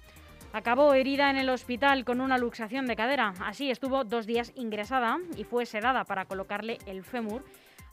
Acabó 0.52 0.94
herida 0.94 1.30
en 1.30 1.36
el 1.36 1.48
hospital 1.48 2.04
con 2.04 2.20
una 2.20 2.36
luxación 2.36 2.86
de 2.86 2.96
cadera. 2.96 3.34
Así 3.40 3.70
estuvo 3.70 4.02
dos 4.02 4.26
días 4.26 4.52
ingresada 4.56 5.18
y 5.36 5.44
fue 5.44 5.64
sedada 5.64 6.04
para 6.04 6.24
colocarle 6.24 6.78
el 6.86 7.04
fémur. 7.04 7.44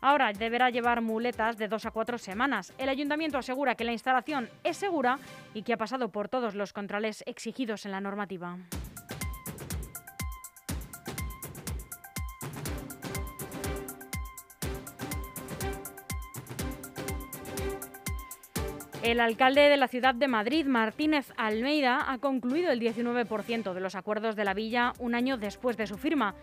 Ahora 0.01 0.33
deberá 0.33 0.71
llevar 0.71 1.01
muletas 1.01 1.57
de 1.57 1.67
dos 1.67 1.85
a 1.85 1.91
cuatro 1.91 2.17
semanas. 2.17 2.73
El 2.79 2.89
ayuntamiento 2.89 3.37
asegura 3.37 3.75
que 3.75 3.83
la 3.83 3.91
instalación 3.91 4.49
es 4.63 4.77
segura 4.77 5.19
y 5.53 5.61
que 5.61 5.73
ha 5.73 5.77
pasado 5.77 6.09
por 6.09 6.29
todos 6.29 6.55
los 6.55 6.73
controles 6.73 7.23
exigidos 7.27 7.85
en 7.85 7.91
la 7.91 8.01
normativa. 8.01 8.57
El 19.07 19.19
alcalde 19.21 19.69
de 19.69 19.77
la 19.77 19.87
ciudad 19.87 20.13
de 20.15 20.27
Madrid, 20.27 20.65
Martínez 20.65 21.31
Almeida, 21.37 22.11
ha 22.11 22.17
concluido 22.17 22.73
el 22.73 22.81
19% 22.81 23.73
de 23.73 23.79
los 23.79 23.95
acuerdos 23.95 24.35
de 24.35 24.43
la 24.43 24.53
villa 24.53 24.91
un 24.99 25.15
año 25.15 25.37
después 25.37 25.77
de 25.77 25.87
su 25.87 25.97
firma. 25.97 26.35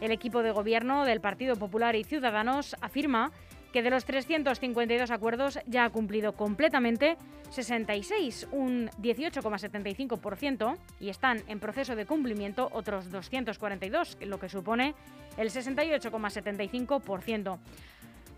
El 0.00 0.12
equipo 0.12 0.44
de 0.44 0.52
gobierno 0.52 1.04
del 1.04 1.20
Partido 1.20 1.56
Popular 1.56 1.96
y 1.96 2.04
Ciudadanos 2.04 2.76
afirma 2.80 3.32
que 3.72 3.82
de 3.82 3.90
los 3.90 4.04
352 4.04 5.10
acuerdos 5.10 5.58
ya 5.66 5.84
ha 5.84 5.90
cumplido 5.90 6.34
completamente 6.34 7.16
66, 7.50 8.46
un 8.52 8.88
18,75%, 9.00 10.76
y 11.00 11.08
están 11.08 11.42
en 11.48 11.58
proceso 11.58 11.96
de 11.96 12.06
cumplimiento 12.06 12.68
otros 12.72 13.10
242, 13.10 14.18
lo 14.20 14.38
que 14.38 14.48
supone 14.48 14.94
el 15.36 15.50
68,75%. 15.50 17.58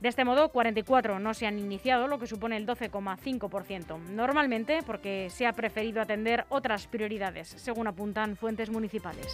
De 0.00 0.08
este 0.08 0.24
modo, 0.24 0.50
44 0.50 1.18
no 1.18 1.34
se 1.34 1.46
han 1.46 1.58
iniciado, 1.58 2.08
lo 2.08 2.18
que 2.18 2.26
supone 2.26 2.56
el 2.56 2.66
12,5%. 2.66 3.98
Normalmente 4.10 4.80
porque 4.84 5.28
se 5.30 5.46
ha 5.46 5.52
preferido 5.52 6.02
atender 6.02 6.44
otras 6.48 6.86
prioridades, 6.86 7.48
según 7.48 7.86
apuntan 7.86 8.36
fuentes 8.36 8.70
municipales. 8.70 9.26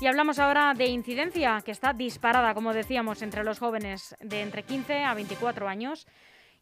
Y 0.00 0.06
hablamos 0.06 0.38
ahora 0.38 0.72
de 0.72 0.86
incidencia, 0.86 1.60
que 1.62 1.72
está 1.72 1.92
disparada, 1.92 2.54
como 2.54 2.72
decíamos, 2.72 3.20
entre 3.20 3.44
los 3.44 3.58
jóvenes 3.58 4.16
de 4.20 4.40
entre 4.40 4.62
15 4.62 5.04
a 5.04 5.12
24 5.12 5.68
años 5.68 6.06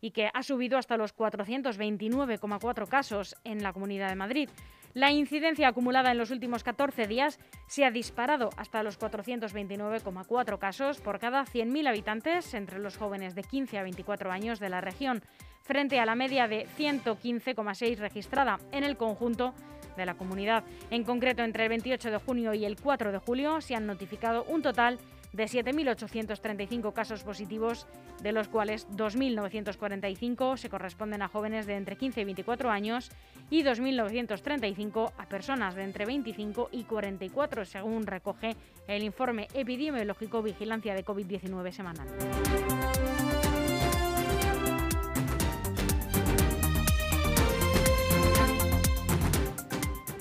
y 0.00 0.12
que 0.12 0.30
ha 0.32 0.42
subido 0.42 0.78
hasta 0.78 0.96
los 0.96 1.16
429,4 1.16 2.88
casos 2.88 3.36
en 3.44 3.62
la 3.62 3.72
Comunidad 3.72 4.08
de 4.08 4.16
Madrid. 4.16 4.48
La 4.94 5.12
incidencia 5.12 5.68
acumulada 5.68 6.10
en 6.10 6.18
los 6.18 6.30
últimos 6.30 6.64
14 6.64 7.06
días 7.06 7.38
se 7.66 7.84
ha 7.84 7.90
disparado 7.90 8.50
hasta 8.56 8.82
los 8.82 8.98
429,4 8.98 10.58
casos 10.58 11.00
por 11.00 11.18
cada 11.18 11.44
100.000 11.44 11.88
habitantes 11.88 12.54
entre 12.54 12.78
los 12.78 12.96
jóvenes 12.96 13.34
de 13.34 13.42
15 13.42 13.78
a 13.78 13.82
24 13.82 14.32
años 14.32 14.58
de 14.58 14.70
la 14.70 14.80
región, 14.80 15.22
frente 15.62 16.00
a 16.00 16.06
la 16.06 16.14
media 16.14 16.48
de 16.48 16.66
115,6 16.78 17.98
registrada 17.98 18.58
en 18.72 18.82
el 18.82 18.96
conjunto 18.96 19.54
de 19.96 20.06
la 20.06 20.14
comunidad. 20.14 20.64
En 20.90 21.04
concreto, 21.04 21.42
entre 21.42 21.64
el 21.64 21.68
28 21.68 22.10
de 22.10 22.18
junio 22.18 22.54
y 22.54 22.64
el 22.64 22.80
4 22.80 23.12
de 23.12 23.18
julio 23.18 23.60
se 23.60 23.74
han 23.74 23.86
notificado 23.86 24.44
un 24.44 24.62
total 24.62 24.98
de 24.98 25.17
de 25.32 25.44
7.835 25.44 26.92
casos 26.92 27.22
positivos, 27.22 27.86
de 28.22 28.32
los 28.32 28.48
cuales 28.48 28.88
2.945 28.90 30.56
se 30.56 30.68
corresponden 30.68 31.22
a 31.22 31.28
jóvenes 31.28 31.66
de 31.66 31.76
entre 31.76 31.96
15 31.96 32.20
y 32.20 32.24
24 32.24 32.70
años 32.70 33.10
y 33.50 33.62
2.935 33.62 35.12
a 35.16 35.28
personas 35.28 35.74
de 35.74 35.84
entre 35.84 36.06
25 36.06 36.68
y 36.72 36.84
44, 36.84 37.64
según 37.64 38.06
recoge 38.06 38.56
el 38.86 39.02
informe 39.02 39.48
epidemiológico 39.54 40.42
Vigilancia 40.42 40.94
de 40.94 41.04
COVID-19 41.04 41.72
semanal. 41.72 42.08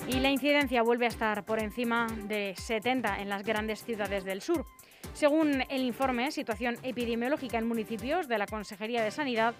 Y 0.08 0.20
la 0.20 0.30
incidencia 0.30 0.82
vuelve 0.82 1.04
a 1.04 1.08
estar 1.08 1.44
por 1.44 1.62
encima 1.62 2.06
de 2.24 2.54
70 2.56 3.20
en 3.20 3.28
las 3.28 3.44
grandes 3.44 3.84
ciudades 3.84 4.24
del 4.24 4.40
sur. 4.40 4.66
Según 5.18 5.64
el 5.68 5.82
informe 5.82 6.30
Situación 6.30 6.76
epidemiológica 6.84 7.58
en 7.58 7.66
municipios 7.66 8.28
de 8.28 8.38
la 8.38 8.46
Consejería 8.46 9.02
de 9.02 9.10
Sanidad, 9.10 9.52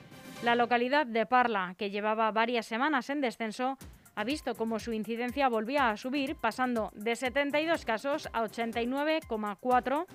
la 0.45 0.55
localidad 0.55 1.05
de 1.05 1.27
Parla, 1.27 1.75
que 1.77 1.91
llevaba 1.91 2.31
varias 2.31 2.65
semanas 2.65 3.11
en 3.11 3.21
descenso, 3.21 3.77
ha 4.15 4.23
visto 4.23 4.55
cómo 4.55 4.79
su 4.79 4.93
incidencia 4.93 5.49
volvía 5.49 5.91
a 5.91 5.97
subir, 5.97 6.37
pasando 6.37 6.93
de 6.95 7.17
72 7.17 7.85
casos 7.85 8.29
a 8.33 8.45
89,4 8.45 10.07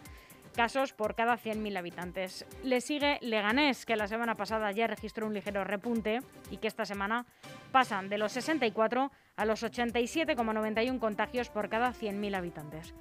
casos 0.56 0.93
por 0.93 1.13
cada 1.13 1.38
100.000 1.38 1.77
habitantes. 1.77 2.45
Le 2.63 2.79
sigue 2.79 3.17
Leganés, 3.19 3.86
que 3.86 3.97
la 3.97 4.08
semana 4.08 4.36
pasada 4.36 4.71
ya 4.71 4.88
registró 4.88 5.27
un 5.27 5.34
ligero 5.34 5.65
repunte 5.65 6.21
y 6.51 6.58
que 6.58 6.69
esta 6.69 6.86
semana 6.86 7.25
pasan 7.73 8.08
de 8.08 8.17
los 8.17 8.32
64 8.32 9.12
a 9.36 9.45
los 9.45 9.62
87,91 9.62 10.99
contagios 10.99 11.49
por 11.49 11.67
cada 11.67 11.91
100.000 11.91 12.34
habitantes. 12.34 12.93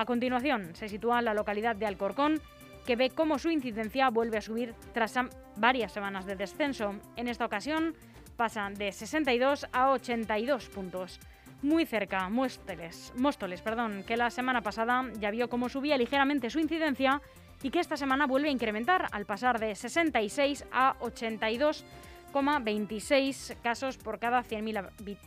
A 0.00 0.06
continuación, 0.06 0.74
se 0.76 0.88
sitúa 0.88 1.20
la 1.20 1.34
localidad 1.34 1.76
de 1.76 1.84
Alcorcón, 1.84 2.40
que 2.86 2.96
ve 2.96 3.10
cómo 3.10 3.38
su 3.38 3.50
incidencia 3.50 4.08
vuelve 4.08 4.38
a 4.38 4.40
subir 4.40 4.74
tras 4.94 5.14
varias 5.56 5.92
semanas 5.92 6.24
de 6.24 6.36
descenso. 6.36 6.94
En 7.16 7.28
esta 7.28 7.44
ocasión 7.44 7.94
pasa 8.34 8.70
de 8.70 8.92
62 8.92 9.66
a 9.70 9.90
82 9.90 10.70
puntos. 10.70 11.20
Muy 11.60 11.84
cerca, 11.84 12.30
Móstoles, 12.30 13.12
Móstoles, 13.14 13.60
perdón, 13.60 14.02
que 14.06 14.16
la 14.16 14.30
semana 14.30 14.62
pasada 14.62 15.04
ya 15.18 15.30
vio 15.30 15.50
cómo 15.50 15.68
subía 15.68 15.98
ligeramente 15.98 16.48
su 16.48 16.60
incidencia 16.60 17.20
y 17.62 17.68
que 17.68 17.80
esta 17.80 17.98
semana 17.98 18.26
vuelve 18.26 18.48
a 18.48 18.52
incrementar 18.52 19.06
al 19.12 19.26
pasar 19.26 19.60
de 19.60 19.74
66 19.74 20.64
a 20.72 20.96
82,26 21.00 23.60
casos 23.60 23.98
por 23.98 24.18
cada 24.18 24.42
100.000 24.42 25.18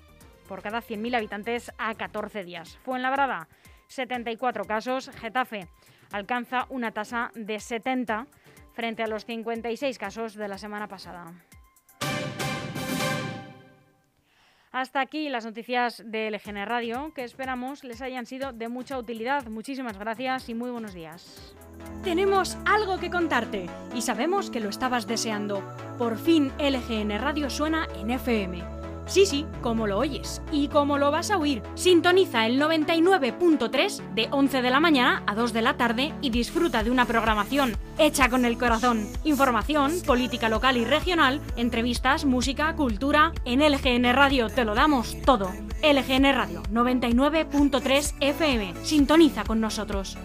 por 0.48 0.64
cada 0.64 0.82
100.000 0.82 1.16
habitantes 1.16 1.72
a 1.78 1.94
14 1.94 2.44
días. 2.44 2.80
Fue 2.84 2.98
en 2.98 3.04
la 3.04 3.12
Brada 3.12 3.48
74 3.88 4.66
casos. 4.66 5.10
Getafe 5.20 5.68
alcanza 6.12 6.68
una 6.70 6.92
tasa 6.92 7.32
de 7.36 7.60
70 7.60 8.28
frente 8.74 9.04
a 9.04 9.08
los 9.08 9.26
56 9.26 9.98
casos 9.98 10.36
de 10.36 10.48
la 10.48 10.58
semana 10.58 10.88
pasada. 10.88 11.34
Hasta 14.74 15.02
aquí 15.02 15.30
las 15.30 15.46
noticias 15.46 16.02
de 16.04 16.32
LGN 16.32 16.66
Radio, 16.66 17.14
que 17.14 17.24
esperamos 17.24 17.84
les 17.84 18.02
hayan 18.02 18.26
sido 18.26 18.54
de 18.54 18.70
mucha 18.70 18.98
utilidad. 18.98 19.46
Muchísimas 19.46 20.00
gracias 20.00 20.50
y 20.50 20.56
muy 20.56 20.72
buenos 20.72 20.96
días. 20.96 21.56
Tenemos 22.04 22.58
algo 22.66 22.98
que 22.98 23.12
contarte 23.12 23.68
y 23.94 24.02
sabemos 24.02 24.50
que 24.50 24.60
lo 24.60 24.70
estabas 24.70 25.06
deseando. 25.06 25.64
Por 26.00 26.18
fin 26.18 26.52
LGN 26.58 27.20
Radio 27.20 27.52
suena 27.52 27.88
en 28.00 28.10
FM. 28.10 28.83
Sí, 29.06 29.26
sí, 29.26 29.46
como 29.62 29.88
lo 29.88 29.98
oyes 29.98 30.42
y 30.52 30.68
como 30.70 30.98
lo 30.98 31.12
vas 31.12 31.32
a 31.32 31.38
oír. 31.38 31.62
Sintoniza 31.76 32.46
el 32.46 32.60
99.3 32.60 34.14
de 34.14 34.28
11 34.32 34.62
de 34.62 34.70
la 34.70 34.80
mañana 34.80 35.24
a 35.28 35.36
2 35.36 35.54
de 35.54 35.62
la 35.62 35.76
tarde 35.76 36.14
y 36.22 36.30
disfruta 36.30 36.84
de 36.84 36.92
una 36.92 37.06
programación 37.06 37.76
hecha 37.98 38.30
con 38.30 38.46
el 38.46 38.58
corazón. 38.58 39.08
Información, 39.24 39.94
política 40.06 40.50
local 40.50 40.78
y 40.78 40.86
regional, 40.86 41.42
entrevistas, 41.58 42.26
música, 42.26 42.76
cultura. 42.76 43.34
En 43.46 43.60
LGN 43.60 44.14
Radio 44.14 44.50
te 44.50 44.66
lo 44.66 44.76
damos 44.76 45.18
todo. 45.26 45.52
LGN 45.84 46.34
Radio 46.34 46.64
99.3 46.72 48.16
FM. 48.20 48.74
Sintoniza 48.84 49.44
con 49.44 49.60
nosotros. 49.60 50.18